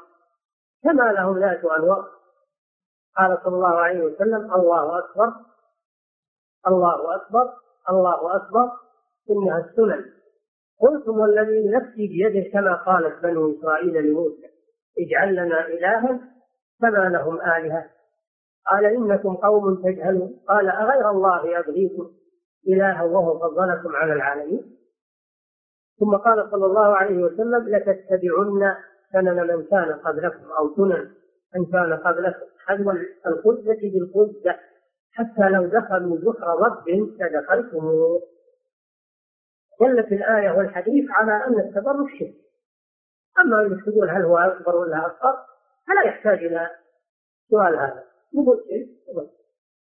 [0.83, 2.05] كما لهم ذات أنواط
[3.17, 5.33] قال صلى الله عليه وسلم الله أكبر
[6.67, 7.53] الله أكبر
[7.89, 8.69] الله أكبر
[9.29, 10.13] إنها السنن
[10.79, 14.54] قلتم والذي نفسي بيده كما قالت بنو إسرائيل لموسى
[14.99, 16.19] اجعل لنا إلها
[16.81, 17.89] كما لهم آلهة
[18.71, 22.11] قال إنكم قوم تجهلون قال أغير الله أبغيكم
[22.67, 24.75] إلها وهو فضلكم على العالمين
[25.99, 28.75] ثم قال صلى الله عليه وسلم لتتبعن
[29.13, 31.11] سنن من كان قبلكم أو سنن
[31.55, 32.91] من كان قبلكم حذو
[33.27, 34.55] الخزة بالخزة
[35.11, 38.21] حتى لو دخلوا جحر رب لدخلتموه
[39.81, 42.44] دلت الآية والحديث على أن التبرك شرك
[43.39, 45.45] أما أنك تقول هل هو أكبر ولا أصغر
[45.87, 46.69] فلا يحتاج إلى
[47.49, 48.89] سؤال هذا يقول شيء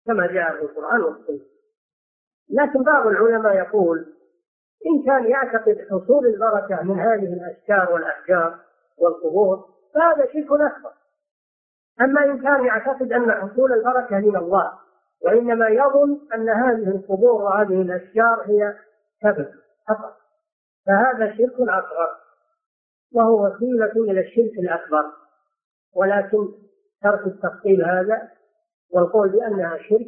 [0.06, 1.39] كما جاء في القرآن والسنة
[2.51, 4.14] لكن بعض العلماء يقول
[4.86, 8.58] إن كان يعتقد حصول البركة من هذه الأشجار والأحجار
[8.97, 10.91] والقبور فهذا شرك أكبر
[12.01, 14.74] أما إن كان يعتقد أن حصول البركة من الله
[15.22, 18.78] وإنما يظن أن هذه القبور وهذه الأشجار هي
[19.24, 19.49] سبب
[19.89, 20.18] فقط
[20.88, 22.22] فهذا شرك أصغر
[23.14, 25.03] وهو وسيلة إلى الشرك الأكبر
[25.95, 26.47] ولكن
[27.01, 28.32] ترك التفصيل هذا
[28.89, 30.07] والقول بأنها شرك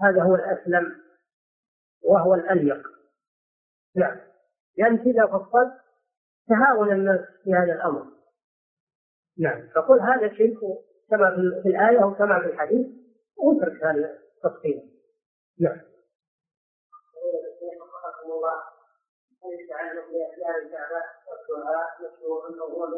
[0.00, 1.00] هذا هو الأسلم
[2.04, 2.88] وهو الأليق
[3.96, 4.20] نعم
[4.78, 5.72] لأن إذا فصلت
[6.48, 8.06] تهاون الناس في هذا الأمر
[9.38, 10.58] نعم فقل هذا شرك
[11.10, 11.30] كما
[11.62, 12.86] في الآية وكما في الحديث
[13.36, 14.90] واترك هذا التفصيل
[15.60, 15.80] نعم
[18.24, 18.52] الله
[21.50, 22.88] مشروع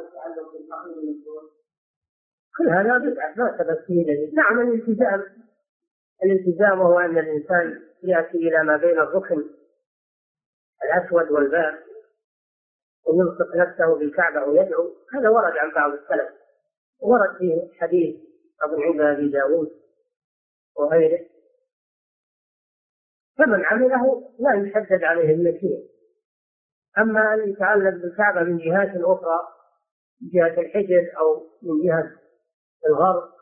[0.00, 0.54] التعلق
[0.96, 1.42] المشروع
[2.58, 5.24] كل هذا بدعة ما ثبت فيه نعم الالتزام
[6.22, 9.50] الالتزام وهو أن الإنسان يأتي إلى ما بين الركن
[10.84, 11.78] الأسود والباب
[13.06, 16.28] ويلصق نفسه بالكعبة ويدعو هذا ورد عن بعض السلف
[17.00, 18.20] ورد فيه حديث
[18.62, 19.80] أبو عبد أبي داود
[20.76, 21.26] وغيره
[23.38, 25.91] فمن عمله لا يحدد عليه النكير
[26.98, 29.40] أما أن يتعلق بالكعبة من جهات أخرى
[30.20, 32.16] من جهة الحجر أو من جهة
[32.88, 33.32] الغرب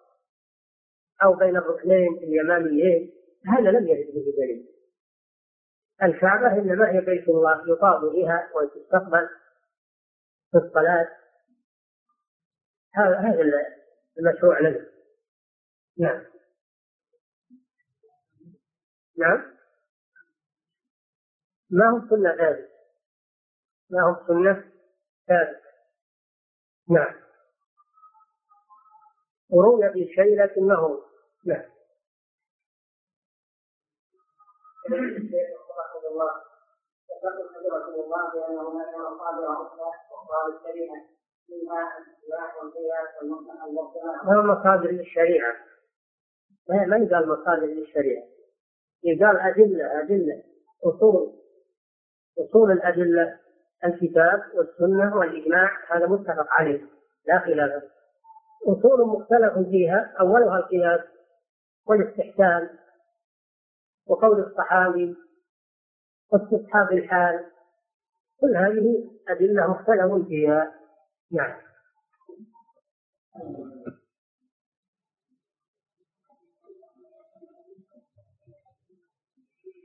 [1.25, 3.13] أو بين الركنين اليمانيين
[3.47, 4.69] هذا لم يرد به دليل
[6.03, 9.29] الكعبة إنما هي بيت الله يطاب بها وتستقبل
[10.51, 11.09] في الصلاة
[12.95, 13.43] هذا هذا
[14.19, 14.87] المشروع لنا
[15.99, 16.25] نعم
[19.19, 19.53] نعم
[21.71, 22.70] ما هو السنة هذه
[23.91, 24.65] ما هو سنة
[25.29, 25.61] ثابتة
[26.91, 27.15] نعم
[29.51, 31.03] وروي في شيء لكنه
[31.47, 31.63] نعم
[34.91, 35.57] ذكر
[37.25, 41.09] حضرة الله بأن هناك مصادر الشريعة
[41.49, 41.99] منها
[42.63, 43.43] والقياس
[44.25, 45.57] ما مصادر للشريعة
[46.69, 48.23] ما يقال مصادر للشريعة
[49.05, 50.43] يقال أدلة أدلة
[50.85, 51.41] أصول
[52.39, 53.40] أصول الأدلة
[53.85, 56.81] الكتاب والسنة والإجماع هذا متفق عليه
[57.27, 57.83] لا خلاف
[58.69, 61.01] أصول مختلف فيها أولها القياس
[61.87, 62.71] والاستحسان
[64.07, 65.17] وقول الصحابي
[66.33, 67.45] واستصحاب الحال
[68.41, 70.75] كل هذه أدلة مختلف فيها
[71.33, 71.61] نعم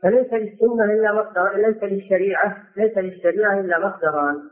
[0.04, 4.50] فليس للسنة إلا مصدر ليس للشريعة ليس للشريعة إلا مصدران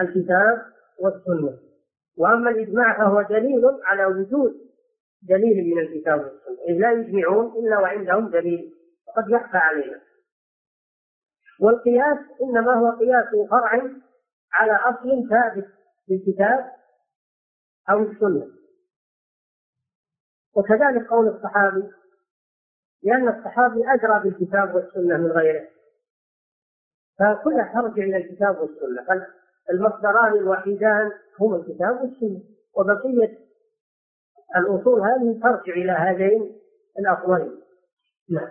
[0.00, 0.62] الكتاب
[1.00, 1.58] والسنة
[2.18, 4.54] وأما الإجماع فهو دليل على وجود
[5.22, 8.72] دليل من الكتاب والسنة إذ لا يجمعون إلا وعندهم دليل
[9.08, 10.00] وقد يخفى علينا
[11.60, 13.82] والقياس إنما هو قياس فرع
[14.54, 15.68] على أصل ثابت
[16.06, 16.70] في الكتاب
[17.90, 18.48] أو السنة
[20.56, 21.82] وكذلك قول الصحابي
[23.04, 25.68] لأن الصحابي أدرى بالكتاب والسنة من غيره
[27.18, 29.26] فكلها ترجع إلى الكتاب والسنة
[29.70, 32.42] المصدران الوحيدان هما الكتاب والسنة
[32.76, 33.38] وبقية
[34.56, 36.60] الأصول هذه ترجع إلى هذين
[36.98, 37.60] الأصلين
[38.30, 38.50] نعم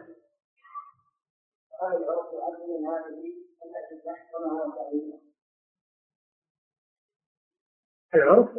[8.15, 8.49] العرف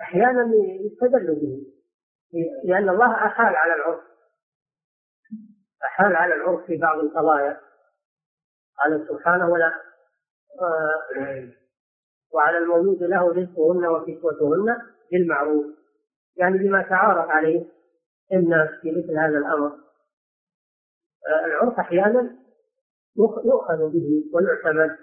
[0.00, 1.66] أحيانا يستدل به
[2.64, 4.13] لأن الله أحال على العرف
[5.84, 7.60] أحال على العرف في بعض القضايا
[8.82, 9.72] قال سبحانه ولا
[10.62, 11.48] آه،
[12.32, 14.76] وعلى المولود له رزقهن وكسوتهن
[15.12, 15.64] بالمعروف
[16.36, 17.66] يعني بما تعارف عليه
[18.32, 19.66] الناس في مثل هذا الأمر
[21.28, 22.36] آه، العرف أحيانا
[23.18, 24.96] يؤخذ به ويعتمد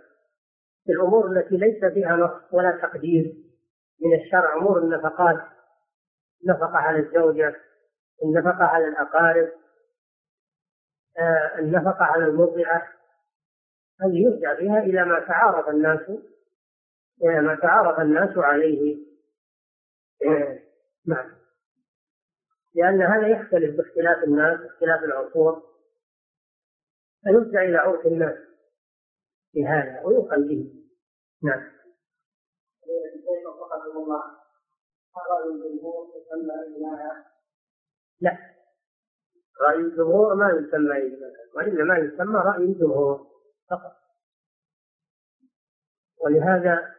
[0.85, 3.35] في الأمور التي ليس فيها نص ولا تقدير
[4.01, 5.39] من الشرع أمور النفقات
[6.43, 7.55] النفقة على الزوجة
[8.23, 9.49] النفقة على الأقارب
[11.19, 12.87] آه، النفقة على المرضعة
[14.01, 15.99] هذه يرجع بها إلى ما تعارف الناس
[17.23, 18.97] إلى ما تعارف الناس عليه
[20.25, 20.59] آه،
[21.07, 21.31] نعم
[22.75, 25.63] لأن هذا يختلف باختلاف الناس باختلاف العصور
[27.23, 28.37] فيرجع إلى عرف الناس
[29.51, 30.73] في هذا ويقل به
[31.43, 31.71] نعم
[38.21, 38.37] لا
[39.59, 43.27] رأي الجمهور ما يسمى إجماعا وإنما يسمى رأي الجمهور
[43.69, 43.95] فقط
[46.23, 46.95] ولهذا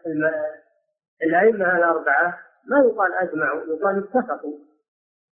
[1.23, 4.59] الأئمة الأربعة ما يقال أجمعوا يقال اتفقوا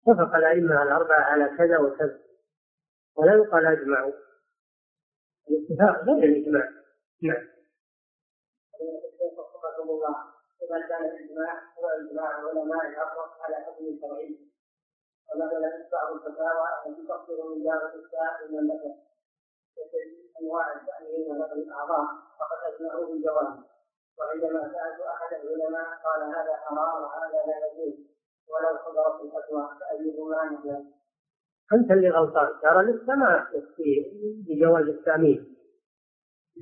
[0.09, 2.19] اتفق الأئمة الأربعة على كذا وكذا
[3.17, 4.13] ولا يقال أجمعوا
[5.51, 6.69] الاتفاق غير الإجماع
[7.23, 7.49] نعم
[9.91, 10.17] الله
[10.63, 14.39] إذا كان الإجماع هو إجماع العلماء الأقرب على حكم شرعي
[15.33, 18.91] ومثلا بعض الفتاوى التي تصدر من دار الإفتاء المملكة
[19.77, 22.05] وتجديد أنواع التأمين له الاعضاء
[22.39, 23.57] فقد أجمعوا بالجواز
[24.19, 27.99] وعندما سألت أحد العلماء قال هذا حرام وهذا لا يجوز
[28.51, 30.85] ولو صدرت الفتوى فأيهما نجاز
[31.75, 33.47] أنت اللي غلطان ترى لسه ما
[33.77, 34.13] في
[34.49, 35.57] بجواز التأمين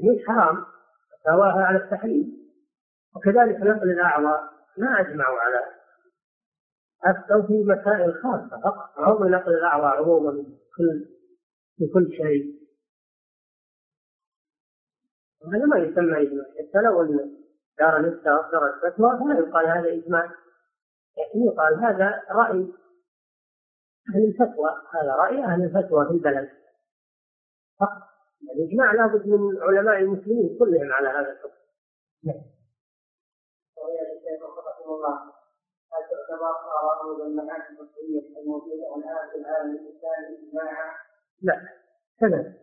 [0.02, 0.64] هي حرام
[1.12, 2.44] فتواها على التحريم
[3.16, 4.42] وكذلك نقل الأعضاء
[4.78, 5.66] ما أجمعوا على
[7.06, 10.46] أفتوا في مسائل خاصة فقط ما هو بنقل الأعضاء عموما
[10.76, 11.06] كل
[11.76, 12.64] في كل شيء
[15.52, 17.36] هذا ما يسمى إجماع حتى لو أن
[17.78, 20.24] دار الإفتاء أصدرت فتوى فلا يقال هذا إجماع
[21.16, 22.72] يعني يقال هذا رأي
[24.14, 26.50] أهل الفتوى هذا رأي أهل الفتوى في البلد
[27.80, 28.02] فقط
[28.54, 31.58] الإجماع لابد من علماء المسلمين كلهم على هذا الحكم.
[32.24, 32.44] نعم.
[35.94, 40.92] هل تعتبر آراء والمناهج المصرية الموجودة الآن في العالم الإسلامي إجماعا؟
[41.42, 41.60] لا
[42.20, 42.54] تمام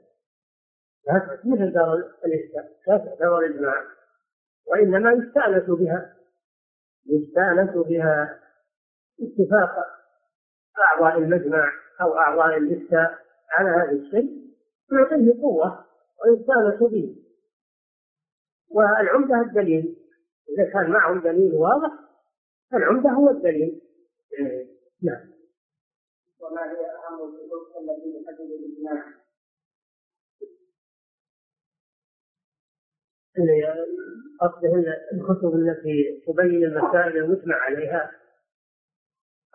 [1.45, 1.93] مثل دار
[2.25, 3.85] الإفتاء لا تعتبر إجماعا
[4.67, 6.15] وإنما يستأنس بها
[7.09, 8.39] يستأنس بها
[9.21, 9.85] اتفاق
[10.79, 11.71] أعضاء المجمع
[12.01, 13.19] أو أعضاء الإفتاء
[13.51, 14.51] على هذا الشيء
[14.91, 15.85] يعطيه قوة
[16.23, 17.15] ويستأنس به
[18.69, 19.97] والعمدة الدليل
[20.49, 21.91] إذا كان معهم دليل واضح
[22.73, 23.81] العمدة هو الدليل
[24.39, 24.67] إيه،
[25.03, 25.31] نعم
[26.39, 29.13] وما هي أهم الكتب التي يحدد الإجماع؟
[34.39, 34.75] قصده
[35.13, 38.11] الكتب التي تبين المسائل المجمع عليها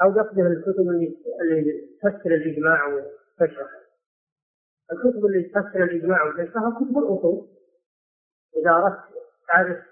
[0.02, 3.70] أو قصده الكتب اللي تفسر الإجماع وتشرح
[4.92, 7.48] الكتب اللي تفسر الإجماع وتشرح كتب الأصول
[8.56, 9.00] إذا أردت
[9.48, 9.84] تعرف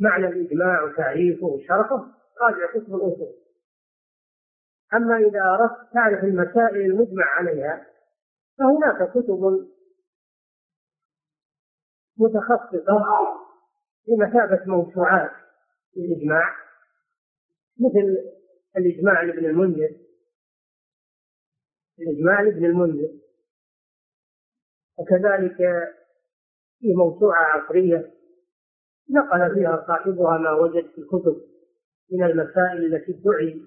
[0.00, 3.36] معنى الإجماع وتعريفه وشرحه راجع فقه الأصول
[4.94, 7.86] أما إذا أردت تعرف المسائل المجمع عليها
[8.58, 9.66] فهناك كتب
[12.16, 12.86] متخصصة
[14.06, 15.30] بمثابة موسوعات
[15.96, 16.54] الإجماع
[17.78, 18.28] مثل
[18.76, 19.96] الإجماع لابن المنذر
[21.98, 23.18] الإجماع لابن المنذر
[24.98, 25.56] وكذلك
[26.78, 28.14] في موسوعة عصرية
[29.10, 31.53] نقل فيها صاحبها ما وجد في الكتب
[32.10, 33.62] من المسائل التي ادعي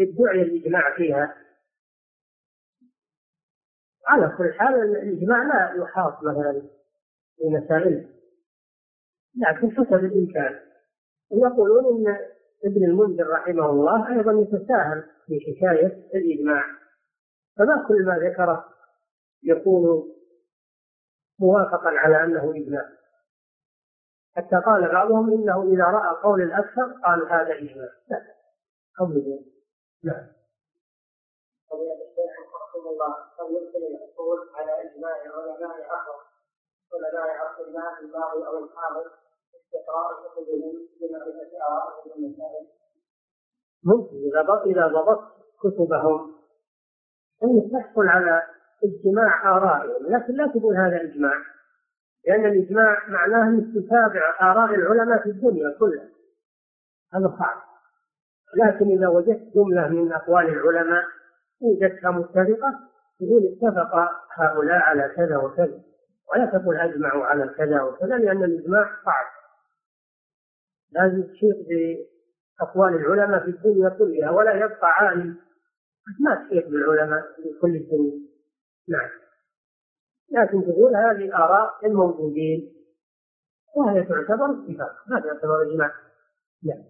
[0.00, 1.34] ادعي الإجماع فيها
[4.06, 6.62] على كل حال الإجماع لا يحاط مثلا
[7.36, 8.08] في مسائل
[9.36, 10.60] لكن حسب الإمكان
[11.32, 12.16] يقولون إن
[12.64, 16.64] ابن المنذر رحمه الله أيضا يتساهل في حكاية الإجماع
[17.56, 18.68] فما كل ما ذكره
[19.44, 20.12] يكون
[21.38, 22.95] موافقا على أنه إجماع
[24.36, 28.22] حتى قال بعضهم انه اذا راى قول الاكثر قال هذا اجماع لا
[29.00, 29.40] قبل
[30.04, 30.26] نعم
[32.90, 36.18] الله قد يمكن الحصول على اجماع علماء اخر
[36.94, 39.04] علماء اصل ما الباقي او الحاضر
[39.54, 42.68] استقراء كتبهم لمعرفه ارائهم ذلك
[43.84, 46.34] ممكن اذا اذا ضبطت كتبهم
[47.44, 48.42] انك تحصل على
[48.84, 51.55] اجتماع ارائهم لكن لا تقول هذا اجماع
[52.26, 56.08] لأن الإجماع معناه تتابع آراء العلماء في الدنيا كلها
[57.14, 57.62] هذا صعب
[58.58, 61.04] لكن إذا وجدت جملة من أقوال العلماء
[61.60, 62.74] وجدتها متفقة
[63.20, 63.94] تقول اتفق
[64.32, 65.80] هؤلاء على كذا وكذا
[66.32, 69.26] ولا تقول أجمعوا على كذا وكذا لأن الإجماع صعب
[70.92, 75.36] لازم تشيخ بأقوال العلماء في الدنيا كلها ولا يبقى عالم
[76.20, 78.18] ما تشيخ بالعلماء في كل الدنيا
[78.88, 79.10] نعم
[80.30, 82.76] لكن تقول هذه آراء الموجودين
[83.76, 85.92] وهي تعتبر اتفاق ما تعتبر إجماع
[86.64, 86.84] نعم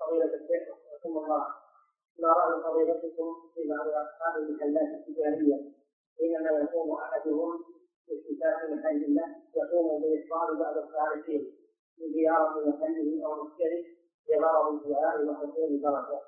[0.00, 1.46] فضيلة الشيخ رحمه الله
[2.18, 5.72] ما رأي فضيلتكم في بعض أصحاب المحلات التجارية
[6.18, 7.64] حينما يقوم أحدهم
[8.08, 11.52] من محل له يقوم بإفطار بعض الصالحين
[12.14, 13.84] زيارة محله أو مشترك
[14.30, 16.20] لغرض الدعاء وحصول البركة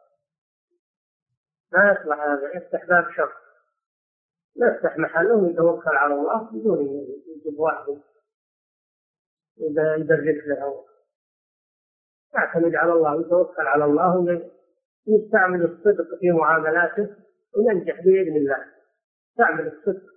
[1.73, 3.35] ما يصلح هذا يفتح باب شر
[4.57, 7.99] يفتح محله ويتوكل على الله بدون يجيب واحد
[9.97, 10.85] يدرس له
[12.35, 14.17] يعتمد على الله ويتوكل على الله
[15.09, 17.17] ويستعمل الصدق في معاملاته
[17.57, 18.65] وينجح بإذن الله
[19.31, 20.11] يستعمل الصدق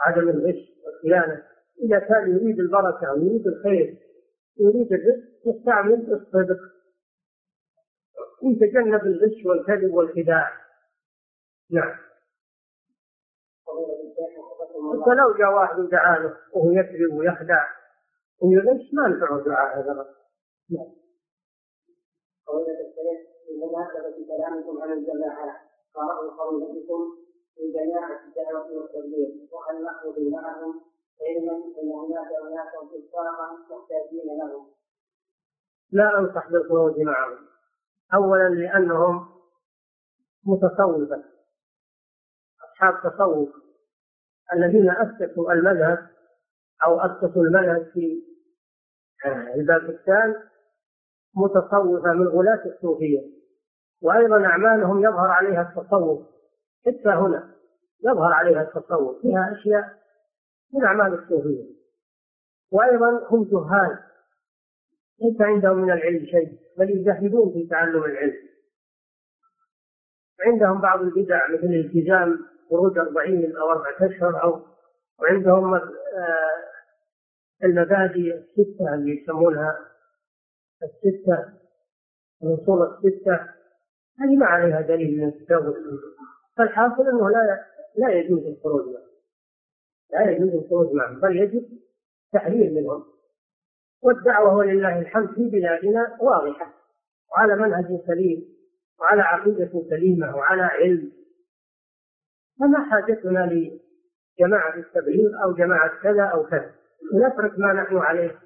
[0.00, 1.46] عدم الغش والخيانة
[1.84, 3.96] إذا كان يريد البركة ويريد الخير
[4.60, 6.60] ويريد الرزق يستعمل الصدق
[8.42, 10.52] ويتجنب الغش والكذب والخداع
[11.70, 11.98] نعم
[15.02, 17.66] حتى لو جاء واحد ودعا له وهو يكذب ويخدع
[18.42, 20.14] ويغش ما نفعه دعاء هذا الرجل.
[20.70, 20.90] نعم.
[22.46, 25.56] قولة الثالث إنما ثبت كلامكم عن الجماعة
[25.94, 27.18] قرأوا قولتكم
[27.54, 30.80] في جماعة الدعوة والتبليغ وأن نخرج معهم
[31.28, 33.08] علما أن هناك أناسا في
[33.74, 34.66] محتاجين لهم.
[35.92, 37.38] لا أنصح بالخروج معهم
[38.14, 39.26] أولا لأنهم
[40.46, 41.24] متصوفة
[42.64, 43.61] أصحاب تصوف
[44.54, 45.98] الذين أسسوا المذهب
[46.86, 48.22] أو أسسوا المذهب في
[49.24, 50.34] آه، الباكستان
[51.36, 53.20] متصوفة من غلاة الصوفية
[54.02, 56.26] وأيضا أعمالهم يظهر عليها التصوف
[56.86, 57.54] حتى هنا
[58.04, 59.92] يظهر عليها التصوف فيها أشياء
[60.74, 61.64] من أعمال الصوفية
[62.72, 63.98] وأيضا هم جهال
[65.22, 68.36] ليس عندهم من العلم شيء بل يجاهدون في تعلم العلم
[70.46, 72.38] عندهم بعض البدع مثل الالتزام
[72.72, 74.62] خروج أربعين أو أربعة أشهر أو
[75.20, 75.80] وعندهم آه،
[77.64, 79.78] المبادئ الستة اللي يسمونها
[80.82, 81.48] الستة
[82.42, 83.34] الأصول الستة
[84.20, 85.98] هذه ما عليها دليل من الكتاب والسنة
[86.56, 87.64] فالحاصل أنه لا
[87.96, 89.06] لا يجوز الخروج معهم
[90.12, 91.68] لا يجوز الخروج معهم بل يجب
[92.32, 93.04] تحرير منهم
[94.02, 96.74] والدعوة ولله الحمد في بلادنا واضحة
[97.32, 98.52] وعلى منهج سليم
[99.00, 101.12] وعلى عقيدة سليمة وعلى علم
[102.60, 106.74] فما حاجتنا لجماعة التبليغ أو جماعة كذا أو كذا
[107.14, 108.38] نترك ما نحن عليه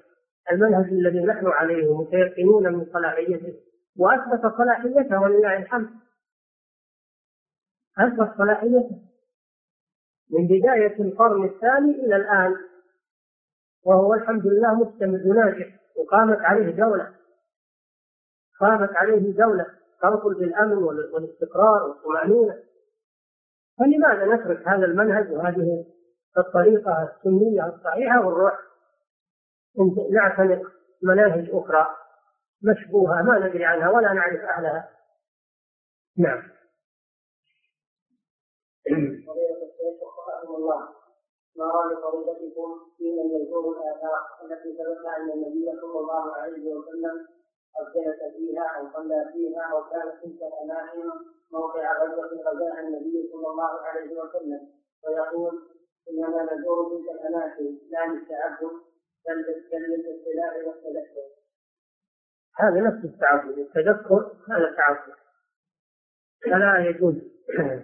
[0.51, 3.59] المنهج الذي نحن عليه متيقنون من صلاحيته
[3.99, 5.89] وأثبت صلاحيته ولله الحمد
[7.99, 8.91] أثبت صلاحيته
[10.31, 12.55] من بداية القرن الثاني إلى الآن
[13.85, 17.13] وهو الحمد لله مستمر ناجح وقامت عليه دولة
[18.59, 19.65] قامت عليه دولة
[20.01, 22.63] ترطل بالأمن والاستقرار والطمأنينة
[23.79, 25.85] فلماذا نترك هذا المنهج وهذه
[26.37, 28.53] الطريقة السنية الصحيحة ونروح
[30.11, 30.61] نعتنق
[31.03, 31.87] مناهج أخرى
[32.61, 34.89] مشبوهة ما ندري عنها ولا نعرف أهلها
[36.17, 36.43] نعم
[41.57, 47.27] ما رأي فضيلتكم في من يزوروا الآثار التي ثبت أن النبي صلى الله عليه وسلم
[47.79, 53.47] أو جلس فيها أو صلى فيها أو كانت تلك الأماكن موقع غزوة غزاها النبي صلى
[53.47, 54.59] الله عليه وسلم
[55.07, 55.61] ويقول
[56.11, 58.71] إنما نزور تلك الأماكن لا للتعبد
[59.27, 61.25] بل للاطلاع والتذكر
[62.59, 65.13] هذا نفس التعبد التذكر هذا تعبد
[66.45, 67.15] فلا يجوز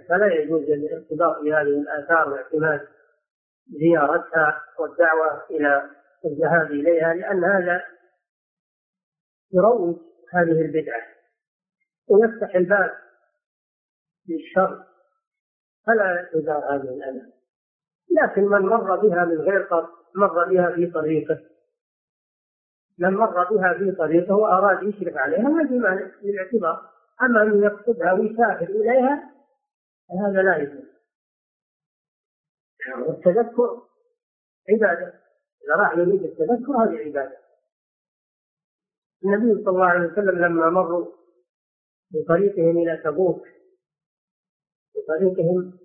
[0.10, 2.88] فلا يجوز الارتباط بهذه الآثار واعتماد
[3.82, 5.90] زيارتها والدعوة إلى
[6.26, 7.84] الذهاب إليها لأن هذا
[9.54, 9.98] يروج
[10.34, 11.02] هذه البدعة
[12.10, 12.94] ويفتح الباب
[14.30, 14.84] للشر
[15.86, 17.34] فلا يزال هذه الأذى
[18.22, 21.40] لكن من مر بها من غير قصد مر بها في طريقه
[22.98, 26.90] من مر بها في طريقه وأراد يشرف عليها هذه مانع للاعتبار
[27.22, 29.32] أما أن يقصدها ويسافر إليها
[30.10, 30.84] فهذا لا يجوز
[33.08, 33.82] والتذكر
[34.68, 35.14] يعني عبادة
[35.66, 37.43] إذا راح يريد التذكر هذه عبادة
[39.26, 41.12] النبي صلى الله عليه وسلم لما مروا
[42.14, 43.48] بطريقهم إلى تبوك
[44.96, 45.78] بطريقهم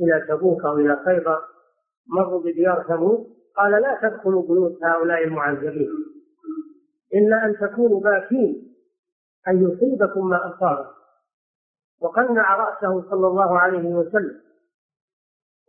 [0.00, 1.38] إلى تبوك أو إلى خيبر
[2.06, 5.90] مروا بديار ثمود قال لا تدخلوا بيوت هؤلاء المعذبين
[7.14, 8.76] إلا أن تكونوا باكين
[9.48, 10.94] أن يصيبكم ما أصابكم
[12.00, 14.40] وقنع رأسه صلى الله عليه وسلم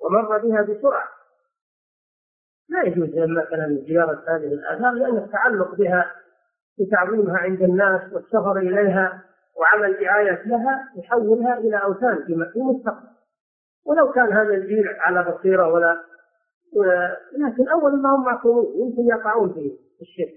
[0.04, 1.08] ومر بها بسرعة
[2.70, 6.16] لا يجوز مثلا زيارة هذه الآثار لأن التعلق بها
[6.80, 9.22] بتعظيمها عند الناس والسفر إليها
[9.58, 13.08] وعمل دعاية لها يحولها إلى أوثان في المستقبل
[13.86, 15.98] ولو كان هذا الجيل على بصيرة ولا
[17.38, 20.34] لكن أولا ما هم معصومون يمكن يقعون في الشرك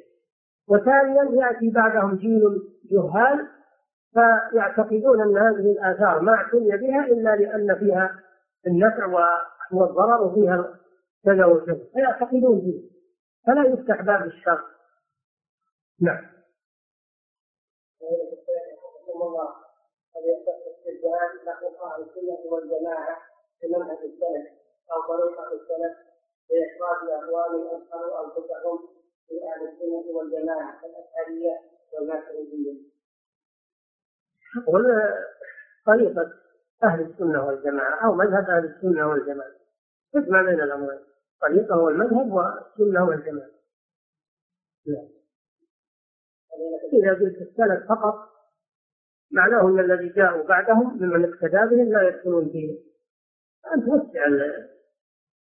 [0.69, 3.47] وثانيا يأتي بعدهم جيل جهال
[4.15, 8.15] فيعتقدون أن هذه الآثار ما اعتني بها إلا لأن فيها
[8.67, 9.07] النفع
[9.73, 10.69] والضرر وفيها
[11.25, 12.83] كذا وكذا فيعتقدون فيه
[13.47, 14.63] فلا يفتح باب الشر
[16.01, 16.36] نعم
[22.51, 23.20] والجماعة
[23.60, 24.47] في منهج السلف
[24.93, 25.97] أو طريقة السلف
[26.51, 28.89] لإخراج أقوام أدخلوا أنفسهم
[29.28, 31.60] في أهل السنة والجماعة الأشعرية
[31.93, 32.73] والماتريدية.
[34.66, 35.02] قل
[35.86, 36.32] طريقة
[36.85, 39.52] أهل السنة والجماعة أو مذهب أهل السنة والجماعة
[40.16, 41.01] اسمع بين الأمرين
[41.40, 43.51] طريقة والمذهب والسنة والجماعة.
[44.86, 45.15] نعم.
[46.97, 48.14] إذا قلت السند فقط
[49.32, 52.78] معناه أن الذي جاءوا بعدهم ممن اقتدى بهم لا يدخلون فيه
[53.74, 54.27] أنت وسع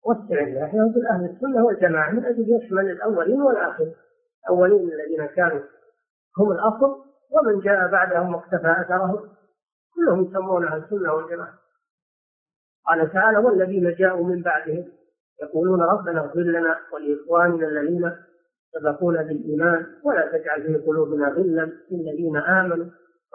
[0.05, 3.93] وسع الناحية وقل أهل السنة والجماعة من أجل يشمل الأولين والآخرين
[4.43, 5.61] الأولين الذين كانوا
[6.39, 9.29] هم الأصل ومن جاء بعدهم واقتفى أثرهم
[9.95, 11.53] كلهم يسمون أهل السنة والجماعة
[12.85, 14.91] قال تعالى والذين جاءوا من بعدهم
[15.41, 18.11] يقولون ربنا اغفر لنا ولإخواننا الذين
[18.73, 22.85] سبقونا بالإيمان ولا تجعل في قلوبنا غلا للذين آمنوا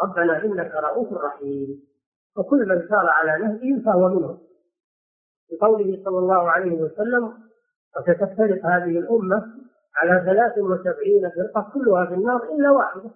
[0.03, 1.83] ربنا إنك رؤوف رحيم
[2.37, 4.39] وكل من سار على نهجه فهو منهم
[5.53, 7.33] بقوله صلى الله عليه وسلم
[7.97, 9.47] وستفترق هذه الأمة
[9.97, 13.11] على 73 فرقة كلها في النار إلا واحدة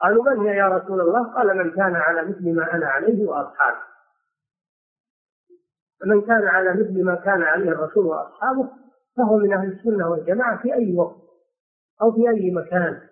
[0.00, 3.76] قالوا من هي يا رسول الله؟ قال من كان على مثل ما أنا عليه وأصحابي
[6.06, 8.68] من كان على مثل ما كان عليه الرسول وأصحابه
[9.16, 11.23] فهو من أهل السنة والجماعة في أي وقت
[12.02, 13.08] أو في أي مكان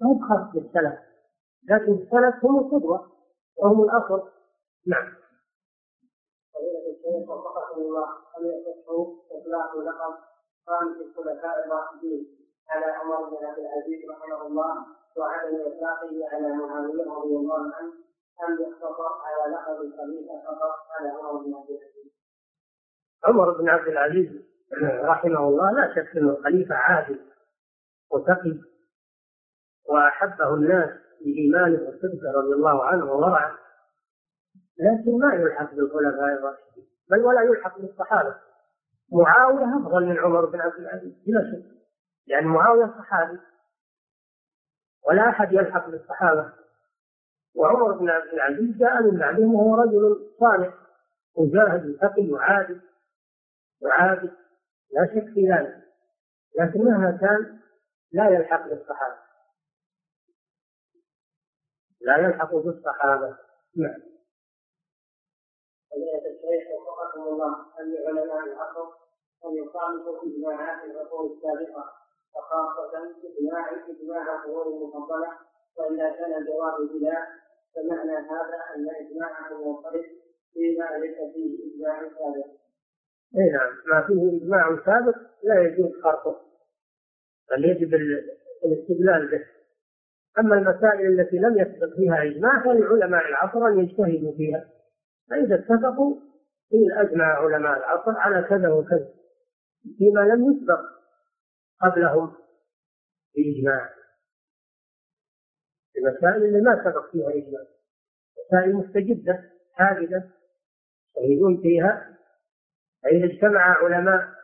[0.00, 0.98] ما هو خاص بالسلف
[1.70, 3.10] لكن السلف هم القدوة
[3.58, 4.28] وهم الأصل
[4.86, 5.06] نعم
[6.90, 8.06] الشيخ وفقكم الله
[8.38, 10.14] أن يصحوا إطلاق لقب
[10.66, 12.26] خامس الخلفاء الراشدين
[12.70, 14.86] على عمر بن عبد العزيز رحمه الله
[15.16, 17.92] وعدم إطلاقه على معاوية رضي الله عنه
[18.48, 22.12] أم يختصر على لقب الخليفة فقط على عمر بن عبد العزيز
[23.24, 24.42] عمر بن عبد العزيز
[25.04, 27.31] رحمه الله لا شك انه خليفه عادل
[28.12, 28.60] وتقي
[29.88, 30.90] وأحبه الناس
[31.24, 33.58] بإيمانه وصدقه رضي الله عنه وورعه
[34.80, 38.34] لكن ما يلحق بالخلفاء الراشدين بل ولا يلحق بالصحابة
[39.12, 41.74] معاوية أفضل من عمر بن عبد العزيز بلا شك لأن
[42.26, 43.38] يعني معاوية صحابي
[45.08, 46.52] ولا أحد يلحق بالصحابة
[47.54, 50.74] وعمر بن عبد العزيز جاء من بعدهم وهو رجل صالح
[51.38, 52.80] مجاهد وتقي وعادل
[53.82, 54.30] وعادل
[54.92, 55.82] لا شك في ذلك
[56.58, 57.61] لكن مهما كان
[58.12, 59.18] لا يلحق بالصحابة
[62.00, 63.36] لا يلحق بالصحابة
[63.76, 64.00] نعم
[65.90, 68.86] فضيلة الشيخ وفقكم الله أن علماء العصر
[69.44, 71.92] أن يخالفوا إجماعات العصور السابقة
[72.36, 75.38] وخاصة إجماع إجماع العصور المفضلة
[75.76, 77.26] وإذا كان الجواب بلا
[77.74, 80.06] فمعنى هذا أن إجماعهم منصرف
[80.52, 82.46] فيما ليس فيه إجماع سابق.
[83.38, 86.51] أي نعم، ما فيه إجماع سابق لا يجوز خرقه.
[87.52, 87.94] بل يجب
[88.64, 89.44] الاستدلال به
[90.38, 94.68] أما المسائل التي لم يسبق فيها إجماع فلعلماء العصر أن يجتهدوا فيها
[95.30, 96.16] فإذا اتفقوا
[96.72, 99.08] قيل أجمع علماء العصر على كذا وكذا
[99.98, 100.80] فيما لم يسبق
[101.82, 102.32] قبلهم
[103.36, 103.90] بإجماع
[105.98, 107.64] المسائل اللي ما سبق فيها إجماع
[108.48, 110.22] مسائل مستجدة حادثة
[111.22, 112.16] يجتهدون فيها
[113.02, 114.41] فإذا اجتمع علماء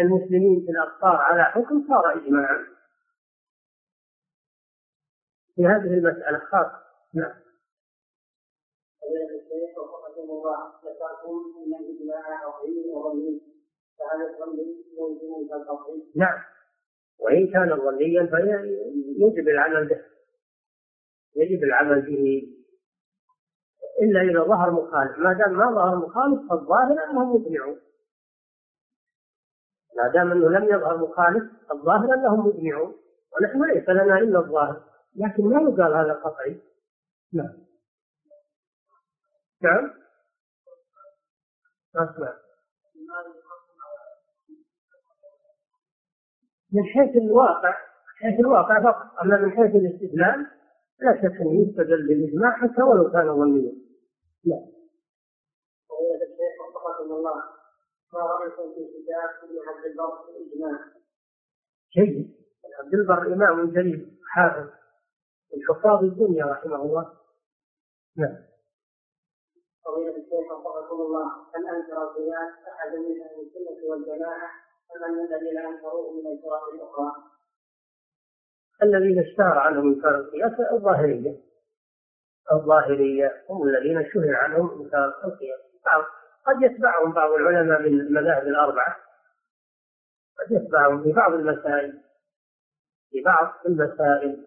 [0.00, 2.64] المسلمين في الأقطار على حكم صار إجماعا
[5.56, 6.80] في هذه المسألة خاصة
[7.14, 7.34] نعم
[16.16, 16.38] نعم
[17.18, 20.02] وان كان ظنيا فيجب العمل به
[21.36, 22.42] يجب العمل به
[24.02, 27.78] الا اذا ظهر مخالف ما دام ما ظهر مخالف فالظاهر انهم يجمعون
[29.96, 32.96] ما دام انه لم يظهر مخالف الظاهر انهم مجمعون
[33.32, 34.82] ونحن ليس لنا الا الظاهر
[35.16, 36.60] لكن ما يقال هذا قطعي
[37.32, 37.64] نعم
[39.62, 39.90] نعم
[41.96, 42.34] اسمع
[46.72, 50.46] من حيث الواقع من حيث الواقع فقط اما من حيث الاستدلال
[51.00, 53.72] لا شك انه يستدل بالاجماع حتى ولو كان ظنيا
[54.46, 54.66] نعم.
[57.00, 57.34] الله
[58.10, 60.84] في كتاب ابن عبد البر الإجماع؟
[61.96, 62.34] جيد
[62.84, 64.66] عبد البر إمام جليل حافظ
[65.54, 67.14] من حفاظ الدنيا رحمه الله
[68.16, 68.36] نعم
[69.84, 74.50] فضيلة الشيخ وفقكم الله هل أنكر القياس أحد من أهل السنة والجماعة
[74.96, 77.12] أم الذين أنكروه من الفرق الأخرى؟
[78.82, 81.40] الذين اشتهر عنهم إنكار القياس الظاهرية
[82.52, 86.04] الظاهرية هم الذين شهر عنهم إنكار القياس بعض
[86.50, 88.96] قد يتبعهم بعض العلماء من المذاهب الأربعة
[90.38, 92.00] قد يتبعهم في بعض المسائل
[93.10, 94.46] في بعض المسائل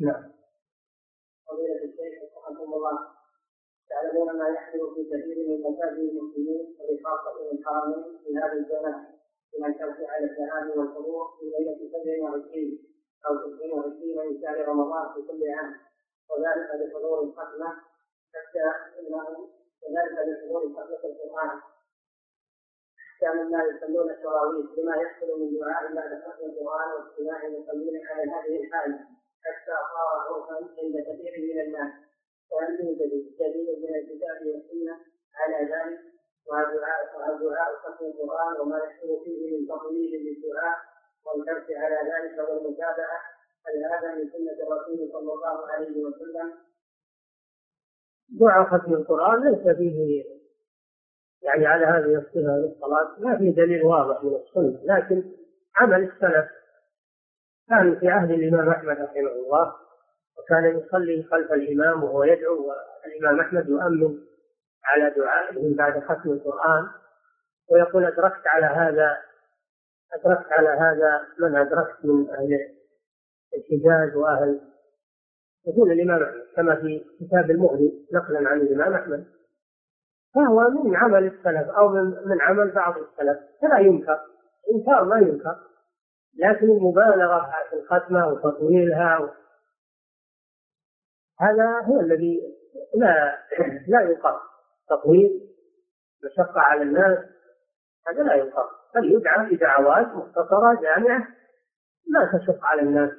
[0.00, 0.32] نعم
[1.48, 2.98] قضية الشيخ وفقكم الله
[3.90, 9.06] تعلمون ما يحصل في كثير من مساجد المسلمين وبخاصة الحرمين في هذا الزمان
[9.58, 12.42] من الحرص على الذهاب والحضور في ليلة 27
[13.26, 13.56] أو
[13.94, 15.74] 29 من شهر رمضان في كل عام
[16.30, 17.68] وذلك لحضور الختمة
[18.34, 19.50] حتى إنهم
[19.84, 21.60] وذلك لحضور حفظة القرآن
[23.20, 28.60] كان الناس يصلون التراويح بما يحصل من دعاء بعد حفظ القرآن واجتماع المصلين على هذه
[28.62, 28.92] الحال
[29.44, 31.92] حتى صار عرفا عند كثير من الناس
[32.52, 34.96] ولم يوجد دليل من الكتاب والسنة
[35.40, 36.00] على ذلك
[36.46, 40.76] ودعاء دعاء حفظ القرآن وما يحصل فيه من تقليد للدعاء
[41.26, 43.18] والحرص على ذلك والمتابعة
[43.66, 46.54] هل هذا من سنة الرسول صلى الله عليه وسلم
[48.30, 50.24] دعاء ختم القرآن ليس فيه
[51.42, 55.32] يعني على هذه الصفة للصلاة ما في دليل واضح من السنة لكن
[55.76, 56.46] عمل السلف
[57.68, 59.72] كان في عهد الإمام أحمد رحمه الله
[60.38, 62.72] وكان يصلي خلف الإمام وهو يدعو
[63.04, 64.18] والإمام أحمد يؤمن
[64.84, 66.86] على دعائه بعد ختم القرآن
[67.70, 69.16] ويقول أدركت على هذا
[70.12, 72.70] أدركت على هذا من أدركت من أهل
[73.56, 74.60] الحجاز وأهل
[75.66, 79.24] يقول الإمام أحمد كما في كتاب المغني نقلا عن الإمام أحمد
[80.34, 81.88] فهو من عمل السلف أو
[82.26, 84.20] من عمل بعض السلف فلا ينكر
[84.74, 85.56] إنكار ما ينكر
[86.38, 89.34] لكن المبالغة في الختمة وتطويلها
[91.40, 92.42] هذا هو الذي
[92.94, 93.38] لا
[93.88, 94.40] لا يقر
[94.88, 95.40] تطويل
[96.24, 97.18] مشقة على الناس
[98.06, 101.28] هذا لا يقر بل يدعى بدعوات مختصرة جامعة
[102.08, 103.10] لا تشق على الناس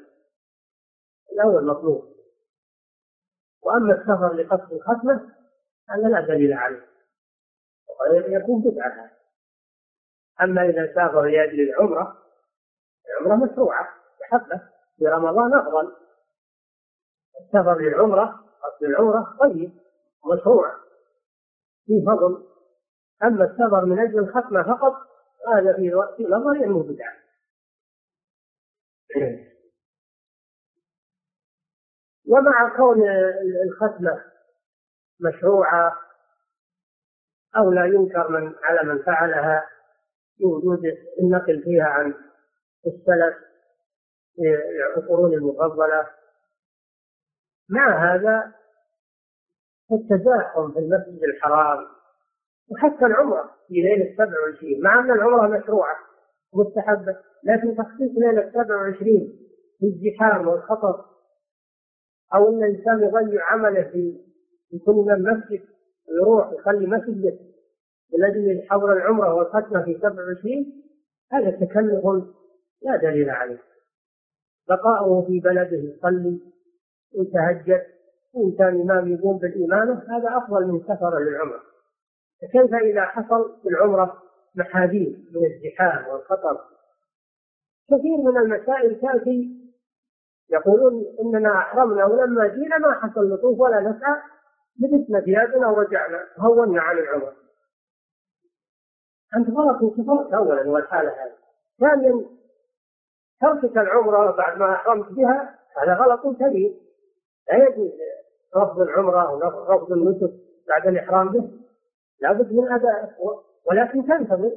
[1.34, 2.17] هذا هو المطلوب
[3.68, 5.34] واما السفر لقصد الختمه
[5.90, 6.86] هذا لا دليل عليه
[7.90, 9.12] وقد يكون بدعه
[10.42, 12.18] اما اذا سافر لاجل العمره
[13.10, 13.88] العمره مشروعه
[14.22, 14.62] بحقه
[14.98, 15.96] في رمضان افضل
[17.42, 19.72] السفر للعمره قصد العمره طيب
[20.26, 20.76] مشروع
[21.86, 22.48] فيه فضل
[23.24, 24.94] اما السفر من اجل الختمه فقط
[25.48, 25.74] هذا
[26.18, 27.18] في نظري انه بدعه
[32.28, 33.00] ومع كون
[33.66, 34.24] الختمة
[35.22, 35.98] مشروعة
[37.58, 39.68] أو لا ينكر من على من فعلها
[40.40, 40.82] بوجود
[41.20, 42.14] النقل فيها عن
[42.88, 43.38] السلف
[44.36, 46.08] في القرون المفضلة
[47.70, 48.52] مع هذا
[49.92, 51.88] التزاحم في المسجد الحرام
[52.72, 55.96] وحتى العمرة في ليلة 27 مع أن العمرة مشروعة
[56.54, 59.40] مستحبة لكن تخصيص ليلة 27
[59.84, 61.17] الزحام والخطر
[62.36, 64.20] او ان الانسان يغير عمله في
[64.74, 65.64] يكون امام مسجد
[66.10, 67.40] ويروح يخلي مسجد
[68.36, 70.84] من حضر العمره والختمه في 27
[71.32, 72.06] هذا تكلف
[72.82, 73.58] لا دليل عليه
[74.70, 76.40] بقاؤه في بلده يصلي
[77.18, 77.82] ويتهجد
[78.34, 81.60] وان كان امام يقوم بالامامه هذا افضل من سفر للعمره
[82.42, 84.24] فكيف اذا حصل في العمره
[84.56, 86.62] محاذير من الزحام والخطر
[87.90, 89.67] كثير من المسائل تاتي
[90.50, 94.16] يقولون اننا احرمنا ولما جينا ما حصل لطوف ولا نسعى
[94.80, 97.34] لبسنا ثيابنا ورجعنا هونا عن العمر.
[99.36, 101.34] انت غلط انتظرت اولا والحاله هذه.
[101.80, 102.26] ثانيا
[103.42, 106.76] تركك العمره بعد ما احرمت بها هذا غلط كبير.
[107.50, 107.92] لا يجوز
[108.56, 109.34] رفض العمره
[109.68, 110.34] ورفض النسك
[110.68, 111.52] بعد الاحرام به.
[112.22, 113.14] لابد من اداء
[113.66, 114.52] ولكن تنتظر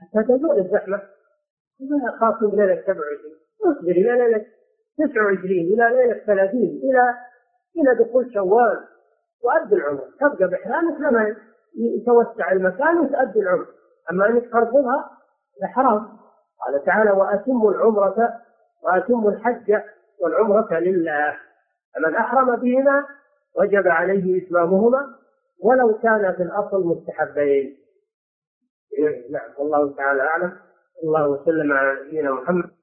[0.00, 1.00] حتى تزول الزحمه.
[2.20, 3.34] خاصه بليله 27
[3.66, 4.46] اصبري الى ليله
[5.08, 5.36] 29
[5.74, 7.14] إلى ليلة 30 إلى
[7.76, 8.80] إلى دخول شوال
[9.44, 11.36] وأدي العمر تبقى بإحرامك لما
[11.78, 13.66] يتوسع المكان وتأدي العمر
[14.10, 15.10] أما أنك ترفضها
[15.64, 16.16] إحرام
[16.64, 18.32] قال تعالى واتم العمرة
[18.82, 19.82] واتم الحج
[20.20, 21.36] والعمرة لله
[21.94, 23.04] فمن أحرم بهما
[23.58, 25.14] وجب عليه إتمامهما
[25.62, 27.76] ولو كان في الأصل مستحبين
[28.98, 30.52] إيه، نعم والله تعالى أعلم
[31.04, 32.79] الله وسلم على نبينا محمد